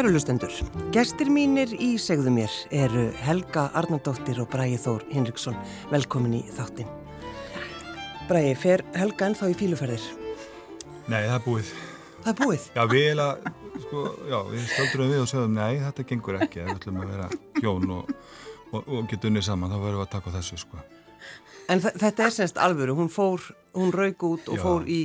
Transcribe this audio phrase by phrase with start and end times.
[0.00, 0.54] Kæru lustendur,
[0.96, 5.58] gestir mínir í segðu mér eru Helga Arnardóttir og Bræði Þór Hinriksson.
[5.90, 6.88] Velkomin í þáttin.
[8.30, 10.06] Bræði, fer Helga ennþá í fíluferðir?
[11.04, 11.72] Nei, það er búið.
[12.14, 12.64] Það er búið?
[12.78, 16.62] Já, við eiginlega, sko, já, við stöldrum við og sögum, nei, þetta gengur ekki.
[16.64, 18.14] Við ætlum að vera hjón og,
[18.70, 20.86] og, og geta unnið saman, þá verðum við að taka þessu, sko.
[21.68, 24.64] En þetta er semst alvöru, hún fór, hún raug út og já.
[24.64, 25.02] fór í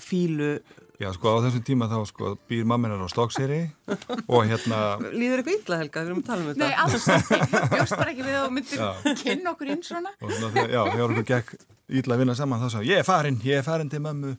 [0.00, 0.54] fílu
[1.02, 3.64] Já, sko á þessum tíma þá sko býr mamminar á Stokkseri
[4.32, 4.80] og hérna...
[5.10, 6.62] Líður eitthvað illa Helga, við erum að tala um þetta?
[6.62, 7.38] Nei, alls ekki.
[7.74, 10.14] Bjóst bara ekki við að myndir kynna okkur inn svona.
[10.22, 11.54] svona já, þegar okkur gekk
[12.00, 14.36] illa að vinna saman þá sagði ég er farin, ég er farin til mammu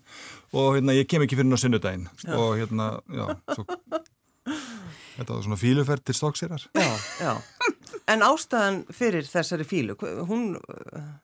[0.56, 3.67] og hérna ég kem ekki fyrir ná sunnudaginn og hérna, já, svo...
[5.16, 6.64] Þetta var svona fíluferð til Stokkserar.
[6.76, 6.89] Já,
[7.23, 7.33] já.
[8.06, 9.95] En ástæðan fyrir þessari fílu,
[10.30, 10.59] hún,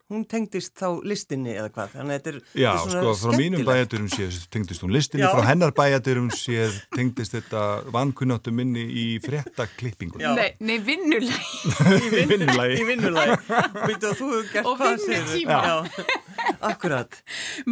[0.09, 1.91] hún tengdist þá listinni eða hvað?
[1.93, 4.95] Þannig að þetta er, Já, þetta er svona sko, frá mínum bæjaturum séð tengdist hún
[4.95, 5.29] listinni, Já.
[5.35, 10.25] frá hennar bæjaturum séð tengdist þetta vankunnáttu minni í frettaklippingun.
[10.39, 11.61] Nei, nei, vinnulægi.
[12.23, 12.79] í vinnulægi.
[12.81, 13.37] Í vinnulægi.
[13.77, 15.21] Býtu að þú hefur gert hvað sér.
[15.21, 15.61] Og vinnutíma.
[15.61, 16.09] Já,
[16.71, 17.21] akkurat.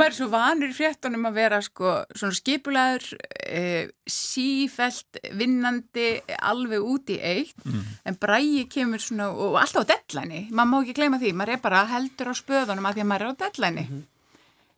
[0.09, 3.09] Er svo vanur í frettunum að vera sko svona skipulaður,
[3.41, 3.65] e,
[4.09, 7.83] sífælt, vinnandi, alveg út í eitt, mm.
[8.09, 11.53] en brægi kemur kemur svona, og alltaf á dellæni, maður má ekki gleyma því, maður
[11.53, 13.85] er bara heldur á spöðunum að því að maður er á dellæni.
[13.87, 14.07] Mm -hmm.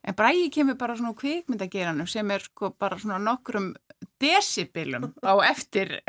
[0.04, 3.76] En bræði kemur bara svona kvikmyndageranum sem er sko bara svona nokkrum
[4.20, 6.02] desibilum á eftir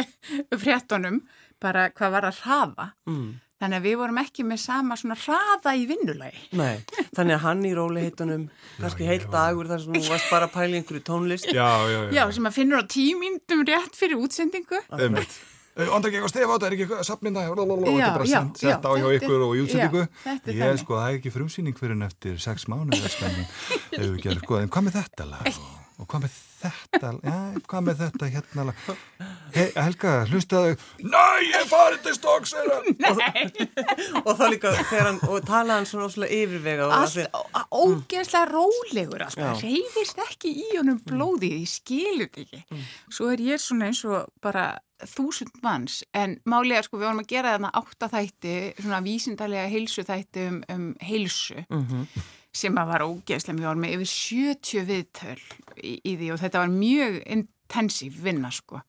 [0.57, 1.23] fréttonum,
[1.61, 2.93] bara hvað var að hraða.
[3.07, 3.41] Mm.
[3.61, 6.41] Þannig að við vorum ekki með sama svona hraða í vinnulagi.
[6.53, 6.83] Nei,
[7.15, 10.77] þannig að hann í róliheitunum, kannski heilt dagur þar sem þú varst bara að pæla
[10.77, 11.47] einhverju tónlist.
[11.47, 12.13] Já, já, já.
[12.13, 14.83] Já, sem að finnur á tímindum rétt fyrir útsendingu.
[14.89, 15.52] Það er meitt.
[15.73, 18.61] Andra ekki eitthvað stef á þetta, er ekki eitthvað sapninda og þetta er bara sendt
[18.61, 20.07] sett á hjá ykkur og í útsendingu.
[20.53, 22.93] ég sko, það er ekki frumsýning fyrir en eftir sex mánu
[24.43, 25.63] sko, en hvað með þetta lag?
[26.03, 27.35] Og hvað með þetta já,
[27.69, 28.75] hvað með þetta hérna
[29.55, 32.89] He, Helga, hlustaðu Næ, ég farið til stokks og,
[34.27, 37.21] og þá líka hann, og tala hann svona óslulega yfirvega Allt
[37.71, 42.65] ógeðslega rólegur það reyðist ekki í honum blóði ég skilur þetta ekki.
[42.73, 42.89] Mm.
[43.19, 44.73] svo er ég svona eins og bara
[45.09, 50.47] þúsund manns en málega sko við vorum að gera þarna áttaþætti svona vísindarlega heilsu þætti
[50.51, 52.23] um, um heilsu mm -hmm.
[52.53, 55.43] sem að var ógeðslega mjög orð með yfir 70 viðtöl
[55.77, 58.83] í, í því og þetta var mjög intensív vinna sko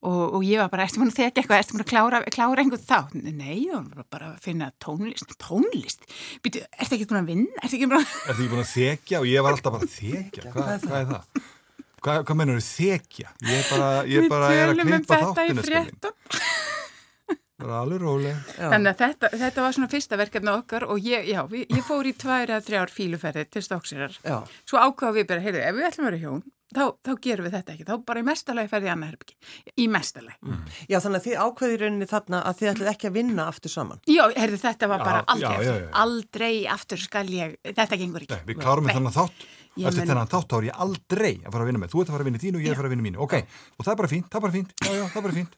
[0.00, 2.62] og, og ég var bara, erstu múin að þekka eitthvað, erstu múin að klára, klára
[2.62, 3.00] einhvern þá?
[3.20, 6.06] Nei, ég var bara að finna tónlist, tónlist
[6.42, 7.62] Býtu, ertu ekki búin að vinna?
[7.62, 11.00] Ertu ekki búin að, að þekja og ég var alltaf bara að þekja, hvað, hvað
[11.00, 11.56] er það?
[12.00, 13.32] Hvað, hvað mennur þau þekja?
[13.44, 15.64] Ég bara, ég bara er að klippa þáttinu
[17.60, 18.36] Það er alveg róleg.
[18.56, 22.14] Þannig að þetta, þetta var svona fyrsta verkefni okkar og ég, já, ég fór í
[22.16, 24.16] tvær eða þrjár fíluferði til Stóksirar
[24.64, 26.40] Svo ákvaða við bara, heyrðu, ef við ætlum að vera hjón
[26.74, 29.36] þá, þá gerum við þetta ekki, þá bara í mestalagi ferði annað herbyggi,
[29.76, 30.60] í mestalagi mm.
[30.90, 34.02] Já, þannig að þið ákveðir rauninni þarna að þið ætlum ekki að vinna aftur saman?
[34.10, 38.26] Já, heyrðu, þetta var bara já, aldrei já, já, aldrei aftur skal ég, þetta gengur
[38.26, 38.38] ekki.
[38.38, 39.48] Nei, Við klárum við þannig þátt.
[39.80, 41.92] Eftir þennan þátt þá er ég aldrei að fara að vinna með.
[41.92, 43.20] Þú ert að fara að vinna þínu og ég er að fara að vinna mínu.
[43.22, 43.34] Ok,
[43.78, 44.72] og það er bara fínt, það er bara fínt.
[44.80, 45.52] Já, já, það er bara fínt.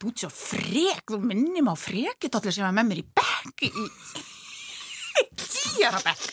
[0.00, 3.70] Þú ert svo frek, þú minnum á frekitollu sem var með mér í bekk í
[5.52, 6.26] tíara bekk.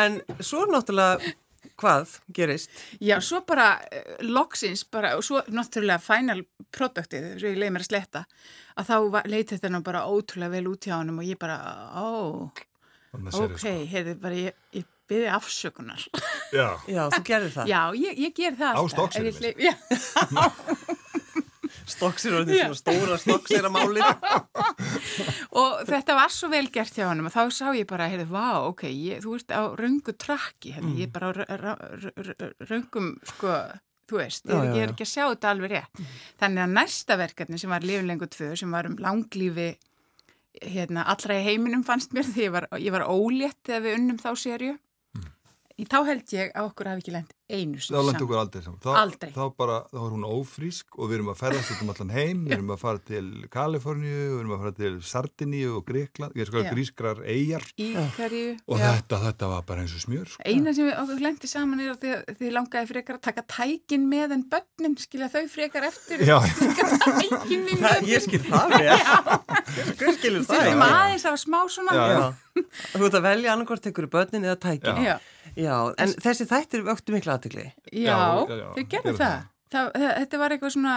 [0.00, 1.20] En svo náttúrulega
[1.80, 2.72] hvað gerist?
[3.02, 7.86] Já, svo bara uh, loksins bara, og svo náttúrulega final produktið, sem ég leiði mér
[7.86, 8.24] að sletta
[8.80, 8.96] að þá
[9.32, 11.58] leiti þetta nú bara ótrúlega vel út hjá hann og ég bara,
[11.96, 12.50] ó
[13.16, 13.76] ok, sko.
[13.90, 16.04] heyrði bara ég, ég byrði afsökunar.
[16.54, 17.70] Já, Já þú gerði það.
[17.72, 19.24] Já, ég, ég ger það Á stokksir
[21.90, 24.04] Stokksir og þetta er svona stóra stokksir að máli
[25.60, 28.62] Og þetta var svo vel gert hjá hann og þá sá ég bara, heyrði, vá,
[28.68, 30.96] ok ég, þú ert á raungu trakki mm.
[31.00, 31.74] ég er bara á
[32.70, 33.60] raungum sko
[34.10, 36.00] Þú veist, já, ég, ég er ekki að sjá þetta alveg rétt.
[36.00, 36.14] Mm.
[36.40, 39.68] Þannig að næsta verkefni sem var Lífinlengu 2 sem var um langlífi
[40.66, 44.18] hérna, allra í heiminum fannst mér því ég var, ég var ólétt þegar við unnum
[44.18, 44.72] þá sériu.
[45.14, 45.28] Mm.
[45.92, 47.94] Þá held ég að okkur hafi ekki lend einu sem.
[47.94, 48.80] Þá lendi okkur aldrei saman.
[48.84, 49.30] Þá, aldrei.
[49.34, 52.56] Þá bara, þá var hún ófrísk og við erum að ferðast um allan heim, við
[52.56, 53.24] erum að fara til
[53.54, 57.66] Kaliforníu, við erum að fara til Sardiníu og Greikland, ég er sko grískrar eigjar.
[57.80, 58.44] Íkarju.
[58.66, 60.30] Og þetta, þetta var bara eins og smjör.
[60.34, 60.44] Sko.
[60.46, 64.06] Eina sem við okkur lendi saman er að þið, þið langaði frekar að taka tækin
[64.10, 66.24] með en börnin, skilja þau frekar eftir.
[66.28, 66.38] Já.
[67.06, 68.10] tækin með börnin.
[68.10, 68.94] Ég skil það með.
[70.00, 70.70] Hver skilur það?
[71.90, 72.30] Já, já.
[72.94, 75.04] Þú ert að velja annarkort tekur börnin eða tækin.
[75.04, 75.16] Já.
[75.58, 77.66] Já, en þessi þættir vöktu miklu aðtökli.
[78.04, 78.16] Já,
[78.76, 79.36] þau gerðu það.
[79.72, 79.90] það.
[79.96, 80.06] það.
[80.20, 80.96] Þetta var eitthvað svona,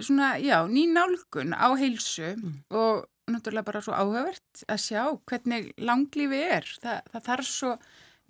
[0.00, 2.54] svona já, ný nálgun á heilsu mm.
[2.80, 6.68] og náttúrulega bara svo áhugavert að sjá hvernig langlífi er.
[6.82, 7.72] Það, það þarf svo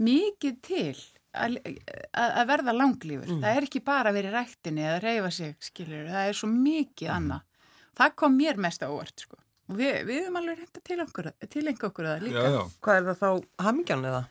[0.02, 0.96] mikið til
[1.32, 1.56] að,
[2.18, 3.30] að verða langlífur.
[3.30, 3.40] Mm.
[3.44, 6.50] Það er ekki bara að vera í rættinni eða reyfa sig, skiljur, það er svo
[6.52, 7.16] mikið mm.
[7.16, 7.48] annað.
[8.02, 9.38] Það kom mér mest á óvart, sko.
[9.70, 12.44] Og við, við höfum alveg reynda til einhver okkur að það líka.
[12.44, 12.62] Já, já.
[12.84, 14.22] Hvað er það þá, hamingjan eða?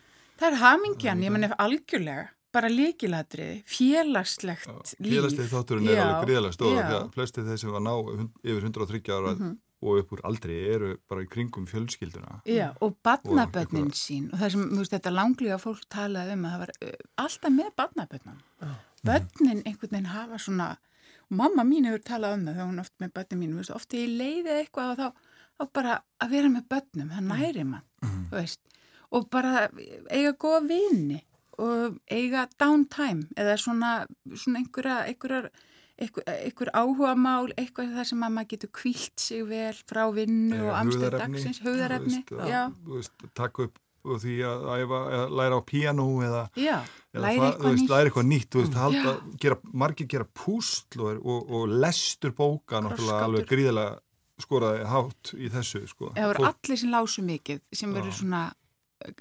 [0.42, 5.18] Það er hamingjan, ég menn ef algjörlega, bara líkilatriði, félagslegt já, líf.
[5.18, 9.13] Félagslegt þátturinn er alveg greiðlega stóða, því að flesti þeir sem var ná yfir 130
[9.15, 12.42] ára mm -hmm og upp úr aldrei eru bara í kringum fjölskylduna.
[12.45, 16.45] Já, og badnabötnin og sín og það sem, þú veist, þetta langlíða fólk talaði um
[16.45, 16.94] að það var uh,
[17.24, 18.44] alltaf með badnabötnan.
[18.62, 18.75] Oh.
[19.09, 20.68] Bötnin einhvern veginn hafa svona,
[21.25, 23.98] og mamma mín hefur talað um það þegar hún oft með bötnin mín, veist, oft
[23.98, 28.24] í leiðið eitthvað og þá, þá bara að vera með bötnum, það næri mann, mm.
[28.36, 28.62] veist,
[29.09, 29.65] og bara
[30.13, 31.31] eiga góða vini og
[32.12, 33.92] eiga downtime eða svona,
[34.33, 35.51] svona einhverja, einhverjar
[36.01, 40.74] einhver áhuga mál, eitthvað þar sem að maður getur kvílt sig vel frá vinnu og
[40.80, 42.24] amstöð dagsins, hugðarefni
[43.38, 46.77] Takk upp og því að, að, að læra á piano eða, já,
[47.13, 49.12] eða læra, eitthvað veist, læra eitthvað nýtt veist, halda,
[49.44, 54.00] gera, margir gera púsl og, og, og lestur bóka alveg gríðilega
[54.42, 56.09] skoraði hátt í þessu sko.
[56.15, 58.57] Það voru allir sem lásu mikið sem verður svona eh,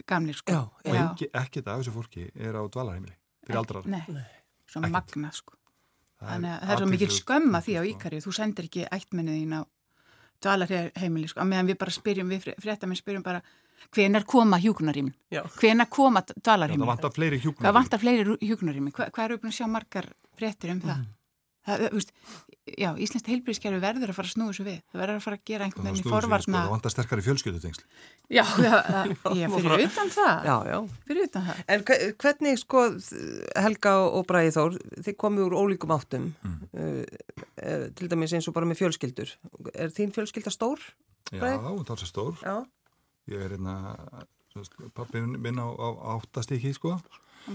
[0.07, 0.53] gamlir sko.
[0.53, 3.17] já, og ekki, ekkert af þessu fólki er á dvalarheimili
[3.47, 4.03] fyrir aldrar Nei,
[4.71, 5.57] svona magna sko.
[6.21, 9.55] Þannig að það er svo mikil skömma því á Íkarið, þú sendir ekki ættmennu þín
[9.57, 9.61] á
[10.45, 13.41] dvalarheimili, sko, að meðan við bara spyrjum, við fréttamenn spyrjum bara
[13.97, 15.15] hvenar koma hjúkunarímin,
[15.57, 16.85] hvenar koma dvalarheimili.
[16.85, 17.69] Það vantar fleiri hjúkunarímin.
[17.69, 21.01] Það vantar fleiri hjúkunarímin, hvað hva er uppnáð að sjá margar fréttir um það?
[21.01, 21.09] Mm.
[21.09, 21.20] Það,
[21.95, 22.11] veist,
[22.79, 24.79] já, Íslandst heilbríðskerfi verður að fara að snúða svo við.
[24.91, 26.41] Það verður að fara að gera einhvern veginn í forvarna.
[26.45, 27.85] Sko, það vantar sterkari fjölskyldutengsl.
[28.31, 30.49] Já, það, ég fyrir utan það.
[30.49, 30.77] Já, já.
[31.11, 31.63] Fyrir utan það.
[31.75, 31.87] En
[32.25, 32.85] hvernig, sko,
[33.67, 36.59] Helga og Bræði Þór, þið komið úr ólíkum áttum, mm.
[36.75, 39.35] uh, uh, til dæmis eins og bara með fjölskyldur.
[39.75, 40.85] Er þín fjölskylda stór?
[41.33, 41.57] Bræði?
[41.57, 42.45] Já, það er stór.
[42.45, 42.57] Já.
[43.31, 43.75] Ég er hérna,
[44.97, 46.97] pappi minn á, á áttastíki, sko.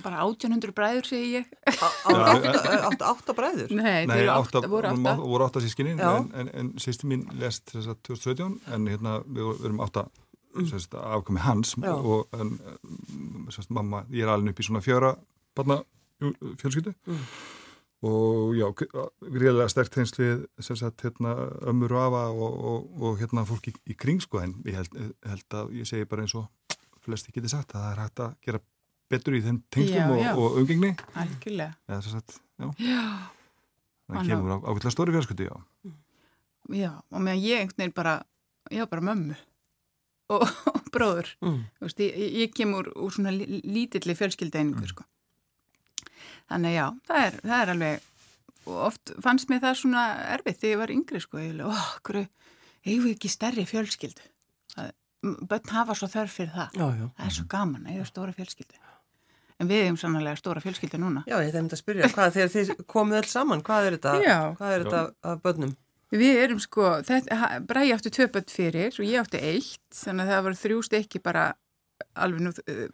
[0.03, 1.49] Bara 1800 bræður, segi ég.
[3.11, 3.71] Átta bræður?
[3.71, 5.15] Nei, Nei átta, átta, voru átta.
[5.21, 9.65] voru átta sískinni, en, en, en sýsti mín lest þess að 2017, en hérna við
[9.65, 10.07] erum átta
[10.55, 10.69] mm.
[10.71, 11.93] sérst, afkomi hans Já.
[11.95, 12.55] og en,
[13.53, 15.13] sérst, mamma, ég er alveg upp í svona fjöra
[15.57, 15.81] barna
[16.61, 17.23] fjölskyldu mm.
[18.07, 20.45] og já, greiðilega sterkt hins við
[21.03, 21.35] hérna,
[21.71, 25.01] ömmur og afa og, og, og hérna fólk í, í kring, sko, en ég held,
[25.25, 26.47] held að ég segi bara eins og
[27.05, 28.63] flesti getið sagt að það er hægt að gera
[29.11, 30.93] betur í þeim tengslum og, og umgengni.
[31.19, 31.75] Algjörlega.
[31.89, 35.55] Ja, sagt, það kemur á, ákveðlega stóri fjársköldi já.
[36.73, 38.15] já, og meðan ég einhvern veginn bara
[38.73, 39.37] ég var bara mömmu
[40.33, 41.31] og, og bróður.
[41.45, 41.61] Mm.
[41.85, 44.91] Vist, ég, ég kemur úr svona lítilli fjölskyldeiningu mm.
[44.93, 45.05] sko.
[46.51, 48.11] þannig já, það er, það er alveg
[48.65, 52.27] og oft fannst mér það svona erfitt þegar ég var yngri sko, ég oh, hverju
[52.85, 54.31] við ekki stærri fjölskyldu?
[55.25, 56.75] Bönn hafa svo þörf fyrir það.
[56.77, 57.05] Já, já.
[57.17, 58.84] það er svo gaman, það er stóra fjölskyldu
[59.61, 61.23] En við hefum sannlega stóra fjölskyldu núna.
[61.29, 64.15] Já, ég þeim þetta að spyrja, hvað þegar þið komuð alls saman, hvað er þetta,
[64.59, 65.75] hvað er þetta að börnum?
[66.15, 66.89] Við erum sko,
[67.67, 71.21] Bræði átti tvö börn fyrir og ég átti eitt, þannig að það var þrjú stykki
[71.23, 71.45] bara
[72.19, 72.51] alveg nú,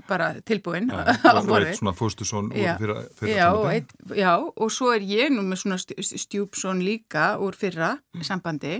[0.10, 1.74] bara tilbúin ja, á borði.
[1.78, 5.80] Svona fóstusson úr fyrra, fyrra já, eitt, já, og svo er ég nú með svona
[5.82, 8.26] stjúpsson líka úr fyrra mm.
[8.28, 8.80] sambandi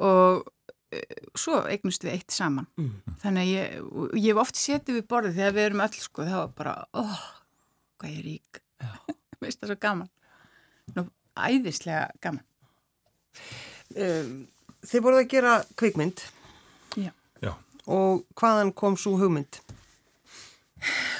[0.00, 0.44] og
[1.38, 2.66] svo eignust við eitt saman.
[2.76, 3.16] Mm.
[3.22, 3.76] þannig að ég,
[4.18, 7.12] ég hef oft setið við borðið þegar við erum öll sko þá er bara, óh,
[7.12, 7.24] oh,
[8.00, 8.62] hvað ég er rík.
[9.42, 10.10] Veist það svo gaman.
[10.96, 11.06] Nú,
[11.38, 12.46] æðislega gaman.
[13.96, 14.32] Um,
[14.82, 16.20] Þið voruð að gera kvikmynd.
[16.98, 17.52] Já, Já.
[17.86, 19.60] og hvaðan kom svo hugmynd?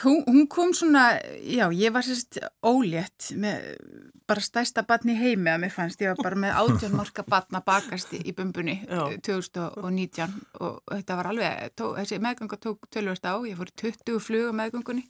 [0.02, 3.76] Hún, hún kom svona, já, ég var sérst ólétt með
[4.26, 8.14] bara stærsta batni heimi að mér fannst, ég var bara með átjón marka batna bakast
[8.16, 9.04] í bumbunni já.
[9.28, 14.50] 2019 og þetta var alveg, tó, þessi meðganga tók tölvast á, ég fór 20 flug
[14.50, 15.07] á meðgangunni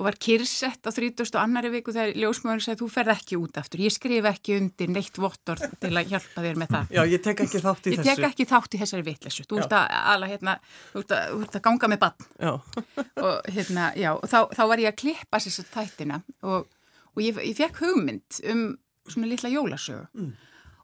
[0.00, 1.28] og var kyrsett á 30.
[1.28, 4.88] og annari viku þegar ljósmöðurinn sagði þú ferð ekki út aftur, ég skrif ekki undir
[4.94, 6.94] neitt vottor til að hjálpa þér með það.
[6.96, 8.08] Já, ég tek ekki þátt í ég þessu.
[8.08, 10.54] Ég tek ekki þátt í þessari vitlessu, þú ert að, ala, hérna,
[10.94, 12.28] þú ert að, að ganga með bann.
[12.40, 12.52] Já.
[13.26, 16.70] og hérna, já, og þá, þá var ég að klippa þess að þættina og,
[17.12, 18.62] og ég, ég fekk hugmynd um
[19.04, 20.06] svona litla jólasögu.
[20.16, 20.32] Mm.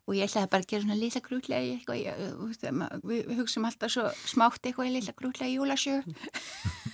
[0.07, 3.91] Og ég ætlaði bara að gera svona lilla grútlega eitthvað, ég, við, við hugsaum alltaf
[3.97, 6.15] svo smátt eitthvað í lilla grútlega jólasögu.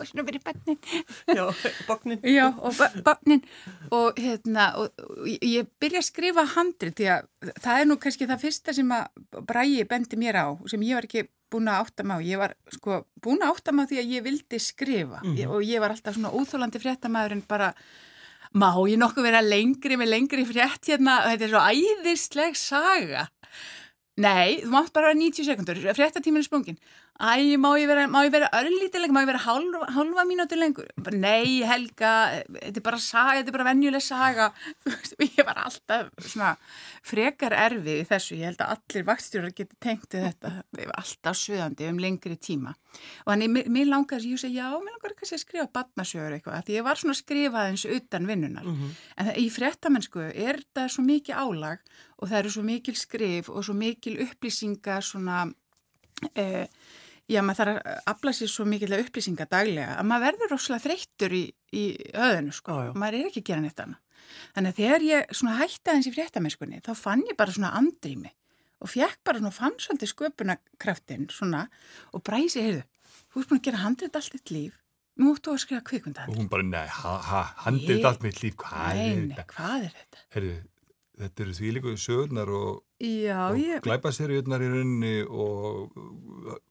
[0.00, 0.78] eitthvað svona fyrir bönnin
[1.38, 1.44] Já,
[1.88, 3.42] bögnin Já, og bögnin
[3.90, 7.28] og hérna, og, og ég byrja að skrifa handri því að
[7.60, 11.08] það er nú kannski það fyrsta sem að Bræi bendi mér á, sem ég var
[11.08, 14.24] ekki búin að átta má, ég var sko búin að átta má því að ég
[14.26, 15.20] vildi skrifa.
[15.24, 15.50] Mm -hmm.
[15.50, 17.74] og ég var alltaf svona óþólandi fréttamaður en bara
[18.54, 23.28] má ég nokkuð vera lengri með lengri frétt hérna, þetta er svo æðisleg saga.
[24.16, 26.78] Nei, þú mátt bara 90 sekundur, fréttatíminu spungin
[27.20, 30.88] æ, má ég vera, vera örlítileg, má ég vera hálfa, hálfa mínúti lengur?
[31.12, 34.46] Nei, Helga, þetta er bara saga, þetta er bara venjuleg saga.
[35.20, 36.54] Ég var alltaf svona
[37.06, 38.38] frekar erfið í þessu.
[38.40, 40.52] Ég held að allir vaktstjórar geti tengt þetta.
[40.78, 42.72] Ég var alltaf söðandi um lengri tíma.
[43.26, 46.64] Og þannig, mér, mér langar, ég segi, já, mér langar kannski að skrifa badnasjögur eitthvað.
[46.68, 48.64] Því ég var svona skrifað eins utan vinnunar.
[48.64, 48.96] Mm -hmm.
[49.16, 51.84] En það, í frettamennsku er þetta svo mikið álag
[52.16, 55.46] og það eru svo mikil skrif og svo mikil upplýsinga svona...
[56.34, 56.66] Eh,
[57.30, 61.36] já, maður þarf að afla sér svo mikilvæg upplýsinga daglega að maður verður rosalega þreyttur
[61.36, 61.44] í,
[61.76, 62.92] í öðinu sko, já, já.
[63.02, 64.26] maður er ekki að gera neitt annað.
[64.54, 68.32] Þannig að þegar ég svona hætti aðeins í fréttamennskunni þá fann ég bara svona andrými
[68.80, 71.64] og fekk bara svona fann svolítið sköpunarkraftin svona
[72.16, 72.84] og bræsi, heyrðu,
[73.32, 74.78] þú ert búin að gera handrið allt þitt líf,
[75.20, 76.36] nú ættu að skrifa kvikmyndahandrið.
[76.38, 79.44] Og hún bara, nei, ha, ha, handrið allt mitt líf, hvað nei, er þetta?
[79.44, 80.24] Nei, hvað er þetta?
[80.36, 80.54] Heyrðu,
[81.20, 83.80] þetta eru því líka sögurnar og, og ég...
[83.84, 85.94] glæpaserjurnar í rauninni og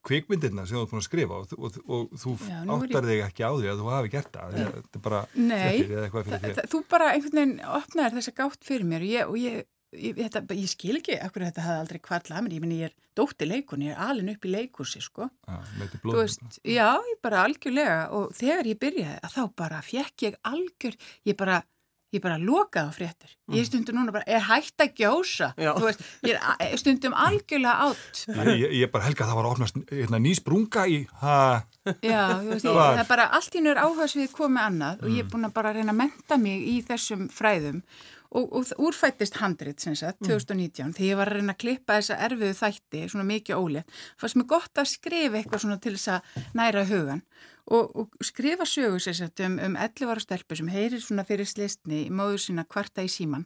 [0.07, 3.45] kvikmyndirna sem þú ert búin að skrifa og, og, og þú Já, áttar þig ekki
[3.45, 6.71] á því að þú hafi gert það þetta er bara flettir eða eitthvað fyrir þér.
[6.73, 9.65] Þú bara einhvern veginn opnaður þess að gátt fyrir mér og ég, ég,
[9.99, 12.95] ég, þetta, ég skil ekki ekkur þetta hafði aldrei kvarlað mér, ég minn ég er
[13.19, 15.27] dótti leikun, ég er alin upp í leikursi sko.
[15.49, 15.59] Já,
[16.05, 20.97] veist, Já, ég bara algjörlega og þegar ég byrjaði að þá bara fekk ég algjör,
[21.27, 21.61] ég bara
[22.15, 23.67] ég bara lokaði á fréttir ég mm.
[23.67, 28.93] stundum núna bara, er hægt að gjósa veist, ég er stundum algjörlega átt ég, ég
[28.93, 33.09] bara helga að það var að opnast hérna, nýsprunga í já, veist, ég, það er
[33.09, 35.03] bara allt í nör áhersfið komið annað mm.
[35.03, 35.33] og ég er mm.
[35.35, 37.83] búin að bara reyna að menta mig í þessum fræðum
[38.29, 40.97] og, og úrfættist handrit sem sagt, 2019 mm.
[40.97, 44.49] þegar ég var að reyna að klippa þessa erfiðu þætti svona mikið ólétt, fannst mér
[44.55, 47.23] gott að skrifa eitthvað svona til þess að næra hugan
[47.69, 52.05] og, og skrifa sögur sérsagt um, um 11 ára stelpu sem heyrir svona fyrir slistni
[52.07, 53.45] í móður sína kvarta í síman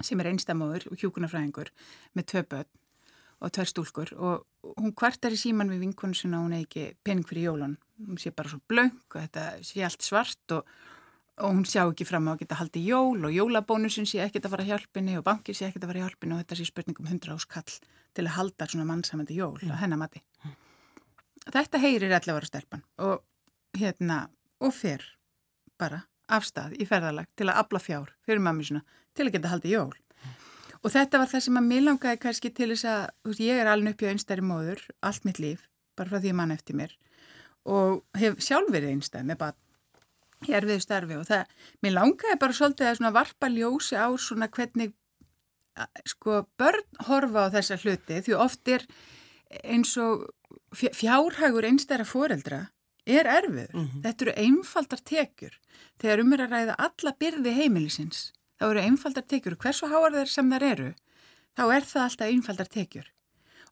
[0.00, 1.72] sem er einstamóður og hjúkunarfræðingur
[2.16, 2.70] með tvö börn
[3.40, 4.10] og tvær stúlkur.
[4.20, 7.78] Og hún kvartar í síman við vinkonu sinna og hún er ekki pening fyrir jólun
[8.06, 10.68] hún sé bara svo blöng og þetta sé allt svart og,
[11.40, 14.56] og hún sjá ekki fram á að geta haldið jól og jólabónusin sé ekkert að
[14.56, 17.76] fara hjálpini og bankir sé ekkert að fara hjálpini og þetta sé spurningum 100 áskall
[18.16, 19.74] til að halda svona mannsamandi jól mm.
[19.74, 20.24] á hennamati
[21.40, 23.22] Þetta heyrir 11 ára stelpan og
[23.78, 24.28] hérna
[24.60, 25.04] og fyrr
[25.80, 28.84] bara afstað í ferðalag til að abla fjár fyrir mammi svona
[29.16, 29.94] til að geta haldið jól.
[30.80, 33.68] Og þetta var það sem að mér langaði kannski til þess að veist, ég er
[33.68, 35.66] alveg upp í einstæri móður allt mitt líf,
[35.98, 36.94] bara frá því að mann eftir mér
[37.68, 41.50] og hef sjálf verið einstæð með bara hér við starfi og það,
[41.84, 44.94] mér langaði bara svolítið að svona varpa ljósi á svona hvernig
[46.08, 48.86] sko börn horfa á þessa hluti því oft er
[49.60, 50.28] eins og
[50.72, 52.64] fjárhagur einstæra foreldra
[53.10, 53.70] er erfið.
[53.74, 54.02] Mm -hmm.
[54.04, 55.54] Þetta eru einfaldar tekjur.
[56.00, 59.56] Þegar um er að ræða alla byrði heimilisins, þá eru einfaldar tekjur.
[59.56, 60.94] Hversu háar þeir sem þar eru,
[61.56, 63.06] þá er það alltaf einfaldar tekjur.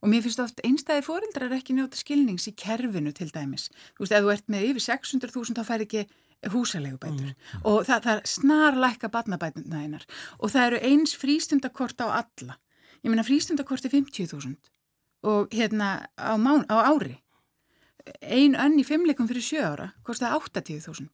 [0.00, 3.68] Og mér finnst ofta einstæði fórildrar ekki njóta skilnings í kerfinu til dæmis.
[3.97, 6.07] Þú veist, ef þú ert með yfir 600.000 þá fær ekki
[6.52, 7.33] húsalegubætur.
[7.35, 7.62] Mm.
[7.64, 10.04] Og það, það snarlækka badnabætuna einar.
[10.38, 12.59] Og það eru eins frístundakort á alla.
[13.02, 14.54] Ég meina frístundakort er 50.000
[15.26, 17.18] og hérna á, mán, á ári
[18.22, 21.08] ein önn í fimmleikum fyrir sjö ára kostiði 80.000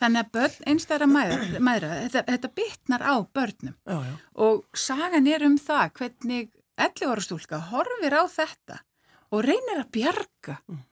[0.00, 4.14] þannig að börn, einstæðra mæðra, mæðra þetta, þetta bitnar á börnum já, já.
[4.46, 8.80] og sagan er um það hvernig 11 ára stúlka horfir á þetta
[9.32, 10.82] og reynir að bjarga mm.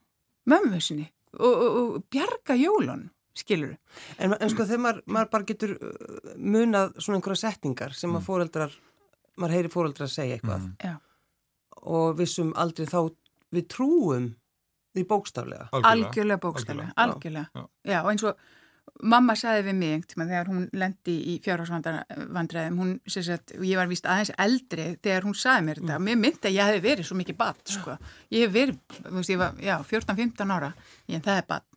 [0.52, 1.08] mömmu sinni
[1.38, 3.74] og, og, og bjarga jólun skilur
[4.18, 8.20] en, en sko þegar maður, maður bara getur uh, munað svona einhverja setningar sem mm.
[8.20, 8.78] að fóreldrar
[9.40, 11.02] maður heyri fóreldrar að segja eitthvað mm.
[11.90, 13.00] og vissum aldrei þá
[13.54, 14.32] við trúum
[14.94, 15.70] Því bókstaflega?
[15.74, 17.48] Algjörlega bókstaflega, algjörlega.
[17.54, 17.64] Já.
[17.90, 18.38] Já, og eins og
[19.02, 23.80] mamma sagði við mig einhvern veginn þegar hún lendi í fjárhásvandræðum, hún sér að ég
[23.80, 25.98] var vist aðeins eldri þegar hún sagði mér þetta.
[25.98, 26.08] Mm.
[26.08, 27.96] Mér myndi að ég hef verið svo mikið badd, sko.
[28.34, 30.70] Ég hef verið, þú veist, ég var, já, 14-15 ára,
[31.10, 31.70] ég, það er badd.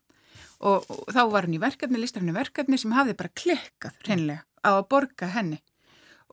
[0.58, 4.46] Og, og þá var hún í verkefni, listarinn í verkefni sem hafði bara klikkað, hreinlega,
[4.62, 5.62] á að borga henni.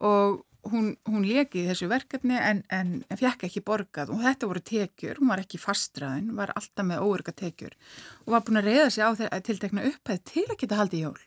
[0.04, 4.12] Og hún, hún leki í þessu verkefni en, en, fjekk ekki borgað.
[4.14, 7.76] Og þetta voru tekjur, hún var ekki fastraðin, var alltaf með óörga tekjur.
[8.25, 11.23] Og var búin að reyða sig á þeirra tiltekna upphæð til að geta haldið jól.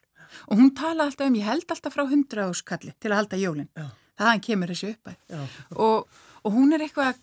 [0.51, 3.69] Og hún tala alltaf um, ég held alltaf frá 100 áskalli til að halda jólinn,
[4.19, 5.45] það kemur þessu upphæð.
[5.87, 7.17] Og, og hún er eitthvað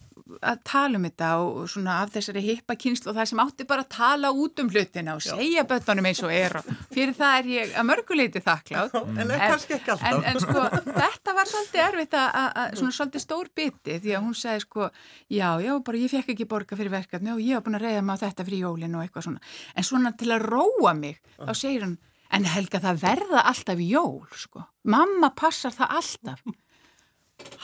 [0.45, 3.85] að tala um þetta og svona af þessari hippa kynslu og það sem átti bara
[3.85, 7.51] að tala út um hlutina og segja bötunum eins og er og fyrir það er
[7.53, 12.97] ég að mörguleiti þakklátt en, en, en, en sko þetta var svolítið erfitt að svona
[12.99, 14.89] svolítið stór biti því að hún segi sko
[15.33, 18.17] já já bara ég fekk ekki borga fyrir verkefni og ég var búin að reyða
[18.17, 19.45] á þetta fyrir jólinu og eitthvað svona.
[19.77, 21.99] En svona til að róa mig þá segir hann
[22.35, 24.65] en Helga það verða alltaf jól sko.
[24.89, 26.43] Mamma passar það alltaf.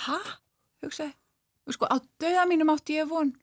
[0.05, 0.21] Hæ?
[0.85, 1.13] hugsaði
[1.71, 3.35] sko á döða mínum átti ég von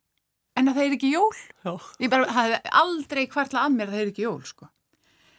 [0.57, 1.35] en að það er ekki jól.
[1.61, 1.73] Já.
[2.01, 4.69] ég bara, það hefði aldrei hvartla að mér að það er ekki jól sko.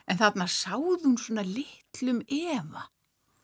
[0.09, 2.87] En þarna sáðum svona litlum Eva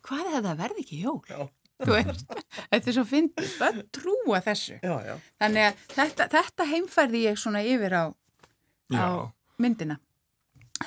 [0.05, 1.21] hvað er það að verði ekki jól?
[1.29, 1.43] Já.
[1.85, 3.55] þetta er svo fyndið.
[3.67, 4.79] Að trúa þessu.
[4.79, 5.15] Já, já.
[5.43, 8.05] þannig að þetta, þetta heimfærði ég svona yfir á,
[8.95, 9.07] á
[9.61, 9.99] myndina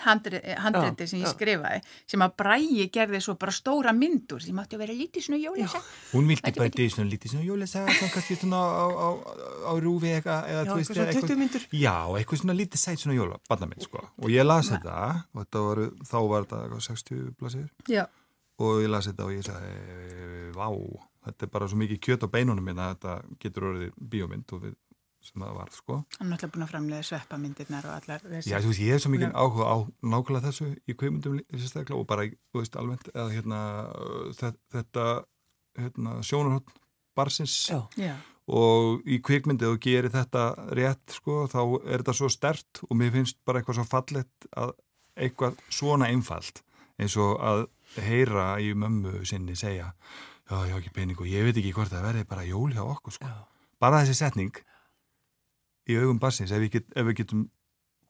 [0.06, 4.84] handrétti sem ég skrifaði sem að Bræi gerði svo bara stóra myndur sem átti að
[4.86, 5.82] vera lítið svona jólesa
[6.14, 9.10] hún vildi bara þetta svona lítið svona jólesa svona kannski svona á, á,
[9.68, 13.40] á rúfi eitthvað já, eitthvað svona 20 myndur já, eitthvað svona lítið sæt svona jóla
[13.50, 14.04] barnamind sko.
[14.22, 14.96] Og ég las þetta
[15.34, 17.68] og var, þá var þetta 60 blasir
[18.58, 20.68] og ég las þetta og ég sagði vá,
[21.28, 24.64] þetta er bara svo mikið kjöt á beinunum minna að þetta getur orðið bíómynd og
[24.66, 24.76] við
[25.28, 26.00] sem það var sko.
[26.18, 28.52] Hann er náttúrulega búin að framlega sveppamindirnar og allar þessi.
[28.52, 29.78] Já, þú veist, ég hef svo mikið áhuga á
[30.14, 33.62] nákvæmlega þessu í kveimundum sérstaklega og bara, þú veist, almennt að hérna,
[34.74, 35.08] þetta
[35.78, 36.74] hérna, sjónarhótt
[37.18, 37.56] barsins
[37.98, 38.14] Já.
[38.48, 40.46] og í kveikmyndið og gerir þetta
[40.78, 44.76] rétt sko, þá er þetta svo stert og mér finnst bara eitthvað svo fallet að
[45.18, 46.62] eitthvað svona einfalt
[47.02, 47.66] eins og að
[48.04, 52.10] heyra í mömmu sinni segja já, hafa ekki pening og ég veit ekki hvort það
[52.12, 53.32] verði bara jól hjá okkur sko.
[53.82, 54.56] Bara þessi setning
[55.88, 57.48] í augum bassins ef get, ef við getum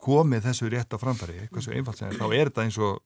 [0.02, 3.00] komið þessu rétt á framfæri eitthvað svo einfalt sem þá er þetta eins og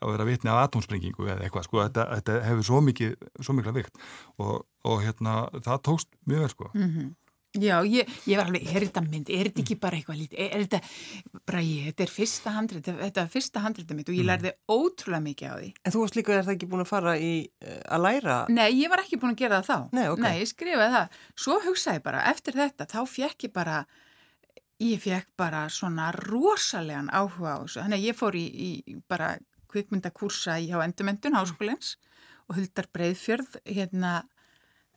[0.00, 3.74] að vera vitni af atomsprengingu eða eitthvað sko, þetta, þetta hefur svo mikið svo mikla
[3.76, 3.98] vikt
[4.40, 7.10] og, og hérna það tókst mjög vel sko mm -hmm.
[7.58, 10.62] Já, ég, ég var alveg, er þetta mynd, er þetta ekki bara eitthvað lítið, er,
[10.62, 14.28] þetta, bara ég, þetta er fyrsta handrið, þetta er fyrsta handriðið mitt og ég mm.
[14.28, 15.70] lærði ótrúlega mikið á því.
[15.82, 17.32] En þú varst líka, er það ekki búin að fara í
[17.66, 18.36] uh, að læra?
[18.54, 19.98] Nei, ég var ekki búin að gera það þá.
[19.98, 20.22] Nei, ok.
[20.22, 21.18] Nei, ég skrifaði það.
[21.42, 23.82] Svo hugsaði bara, eftir þetta, þá fekk ég bara,
[24.86, 27.80] ég fekk bara svona rosalegan áhuga á þessu.
[27.82, 29.34] Þannig að ég fór í, í bara
[29.74, 31.96] kvikmyndakursa í á endumendun háskólins
[32.46, 34.20] og huldar breyðfjörð, hérna,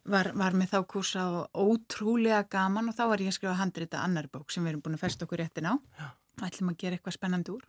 [0.10, 4.04] var, var með þá kursa og ótrúlega gaman og þá var ég að skrifa handrita
[4.04, 5.74] annar bók sem við erum búin að festa okkur réttin á.
[6.39, 7.68] Og ætlum að gera eitthvað spennandi úr.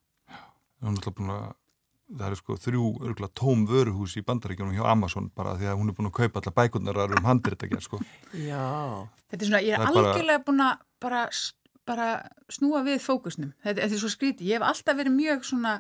[0.85, 1.55] Að,
[2.05, 5.91] Það eru sko þrjú örgulega tóm vöruhús í bandaríkjónum hjá Amazon bara því að hún
[5.91, 8.01] er búin að kaupa alla bækurnar um handrita gerð sko.
[8.37, 8.61] Já.
[9.33, 10.45] Þetta er svona, ég er, er algjörlega bara...
[10.45, 11.23] búin að bara,
[11.89, 12.09] bara
[12.53, 13.55] snúa við fókusnum.
[13.65, 15.75] Þetta, þetta er svo skríti, ég hef alltaf verið mjög svona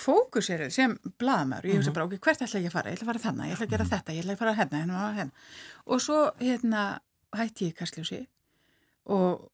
[0.00, 1.96] fókusir sem blaðmar og ég hugsa mhm.
[1.98, 2.92] bara, ok, hvert ætla ég að fara?
[2.92, 3.92] Ég ætla að fara þannig, ég ætla að gera mhm.
[3.94, 5.44] þetta, ég ætla að fara hérna, hérna, hérna.
[5.86, 6.86] og svo hérna
[7.36, 8.22] hætti ég kastljósi
[9.12, 9.50] og,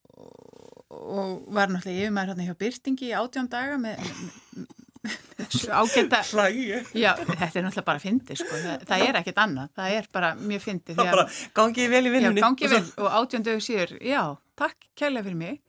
[0.90, 4.12] og var náttúrulega yfir maður hérna hjá Byrtingi í átjón daga með,
[5.02, 6.22] með ágænda
[7.04, 8.52] já, þetta er náttúrulega bara fyndi sko.
[8.52, 10.96] það, það er ekkert annað, það er bara mjög fyndi
[11.56, 14.22] gangið vel í viljunni og átjón dögur síður, já,
[14.58, 15.60] takk kærlega fyrir mig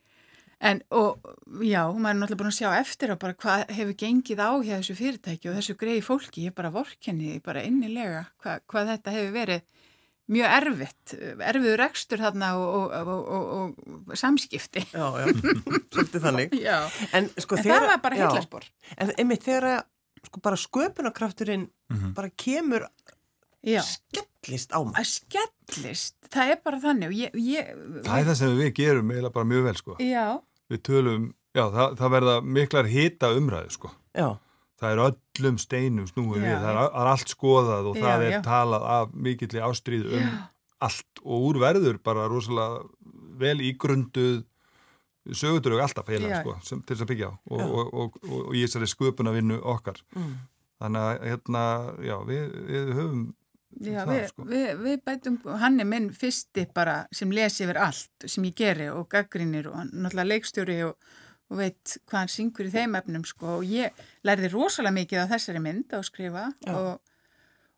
[0.63, 1.19] En og
[1.65, 4.75] já, maður er náttúrulega búin að sjá eftir á bara hvað hefur gengið á hjá
[4.77, 9.15] þessu fyrirtæki og þessu greiði fólki, ég er bara vorkenni, bara innilega hvað, hvað þetta
[9.17, 9.65] hefur verið
[10.31, 11.15] mjög erfitt,
[11.49, 14.85] erfiður ekstur þarna og, og, og, og samskipti.
[14.93, 15.25] Já, já,
[15.91, 16.55] svolítið þannig.
[16.69, 16.77] Já,
[17.11, 18.69] en, sko, en þeirra, það var bara heitlarspor.
[18.95, 19.67] En einmitt þegar
[20.29, 22.15] sko, bara sköpunarkrafturinn mm -hmm.
[22.15, 22.87] bara kemur
[23.67, 23.81] Já.
[23.83, 25.11] skellist á maður.
[25.11, 27.19] Skellist, það er bara þannig.
[27.19, 27.75] Ég, ég,
[28.07, 29.99] það er það sem við gerum eiginlega bara mjög vel sko.
[29.99, 30.39] Já
[30.73, 34.29] við tölum, já það, það verða miklar hita umræðu sko já.
[34.81, 38.35] það er öllum steinum snúið við, það er, er allt skoðað og það já, er
[38.37, 38.41] já.
[38.45, 40.33] talað af mikilli ástríð um
[40.83, 42.83] allt og úrverður bara rosalega
[43.39, 44.41] vel ígrunduð
[45.31, 48.65] sögutur og alltaf heila sko, sem, til þess að byggja og, og, og, og í
[48.65, 50.33] þessari sköpuna vinnu okkar mm.
[50.83, 51.63] þannig að hérna,
[52.03, 53.23] já, við, við höfum
[53.81, 54.45] Já, við, sko.
[54.49, 58.89] við, við bætum, hann er minn fyrsti bara sem lesi yfir allt sem ég geri
[58.93, 61.13] og gaggrinir og náttúrulega leikstjóri og,
[61.49, 65.31] og veit hvað hann syngur í þeim efnum sko og ég lærði rosalega mikið á
[65.33, 66.75] þessari mynd að skrifa Já.
[66.75, 67.17] og,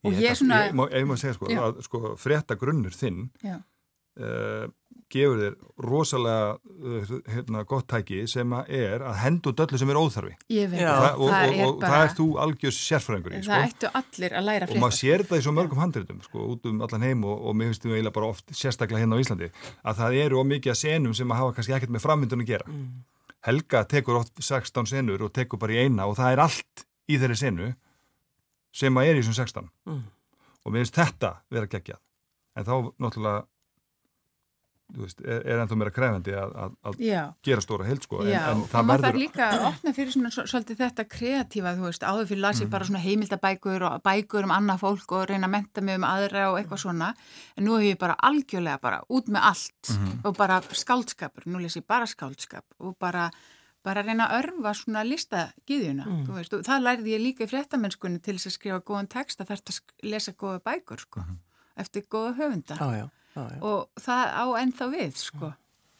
[0.06, 0.66] og ég, ég svona...
[0.68, 4.66] Ég, ég má segja sko, að sko frétta grunnur þinn uh,
[5.12, 10.00] gefur þér rosalega uh, hérna, gott tæki sem að er að hendu döllu sem er
[10.00, 10.34] óþarfi.
[10.50, 13.60] Veit, og, það, og, og, og bara, það er þú algjör sérfræðingur í það sko.
[13.70, 16.70] ættu allir að læra frétta og maður sér það í svo mörgum handritum sko, út
[16.72, 19.52] um allan heim og mér finnst við eiginlega bara oft sérstaklega hérna á Íslandi
[19.86, 22.70] að það eru ómikið að senum sem að hafa kannski ekkert með framvindun að gera.
[22.72, 22.92] Mm.
[23.46, 27.20] Helga tekur oft 16 senur og tekur bara í eina og það er allt í
[27.22, 27.74] þeirri senu
[28.76, 30.06] sem að er í þessum 16 mm.
[30.66, 32.02] og mér finnst þetta vera geggjað.
[32.56, 33.44] En þá náttúrulega
[34.94, 37.00] Veist, er, er ennþá meira krefendi að, að, að
[37.44, 40.30] gera stóra held sko en, en það og maður þarf líka að opna fyrir svona
[40.36, 42.74] svolítið þetta kreatífa, þú veist, áður fyrir las ég mm.
[42.76, 46.46] bara svona heimildabækur og bækur um annað fólk og reyna að menta mig um aðra
[46.52, 47.10] og eitthvað svona
[47.58, 51.60] en nú hef ég bara algjörlega bara út með allt mm og bara skáldskapur, nú
[51.62, 53.28] les ég bara skáldskap og bara,
[53.86, 56.24] bara reyna að örfa svona listagiðjuna, mm.
[56.30, 59.42] þú veist og það lærði ég líka í fréttamennskunni til þess að skrifa góðan text
[59.42, 61.38] að þarf að lesa góða bækur sko, -hmm.
[61.84, 63.60] eftir góða höfunda Já, já já, já.
[63.62, 65.52] og það á ennþá við sko,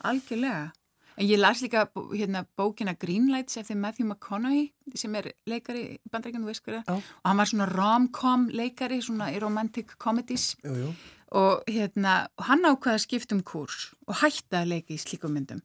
[0.08, 0.72] algjörlega.
[1.16, 7.04] En ég las líka hérna, bókina Greenlights eftir Matthew McConaughey sem er leikari bandrækjum og
[7.24, 10.58] hann var svona rom-com leikari svona í romantic comedies.
[11.32, 15.64] Og hérna, hann ákvaði að skipta um kurs og hætta að leika í slíkum myndum.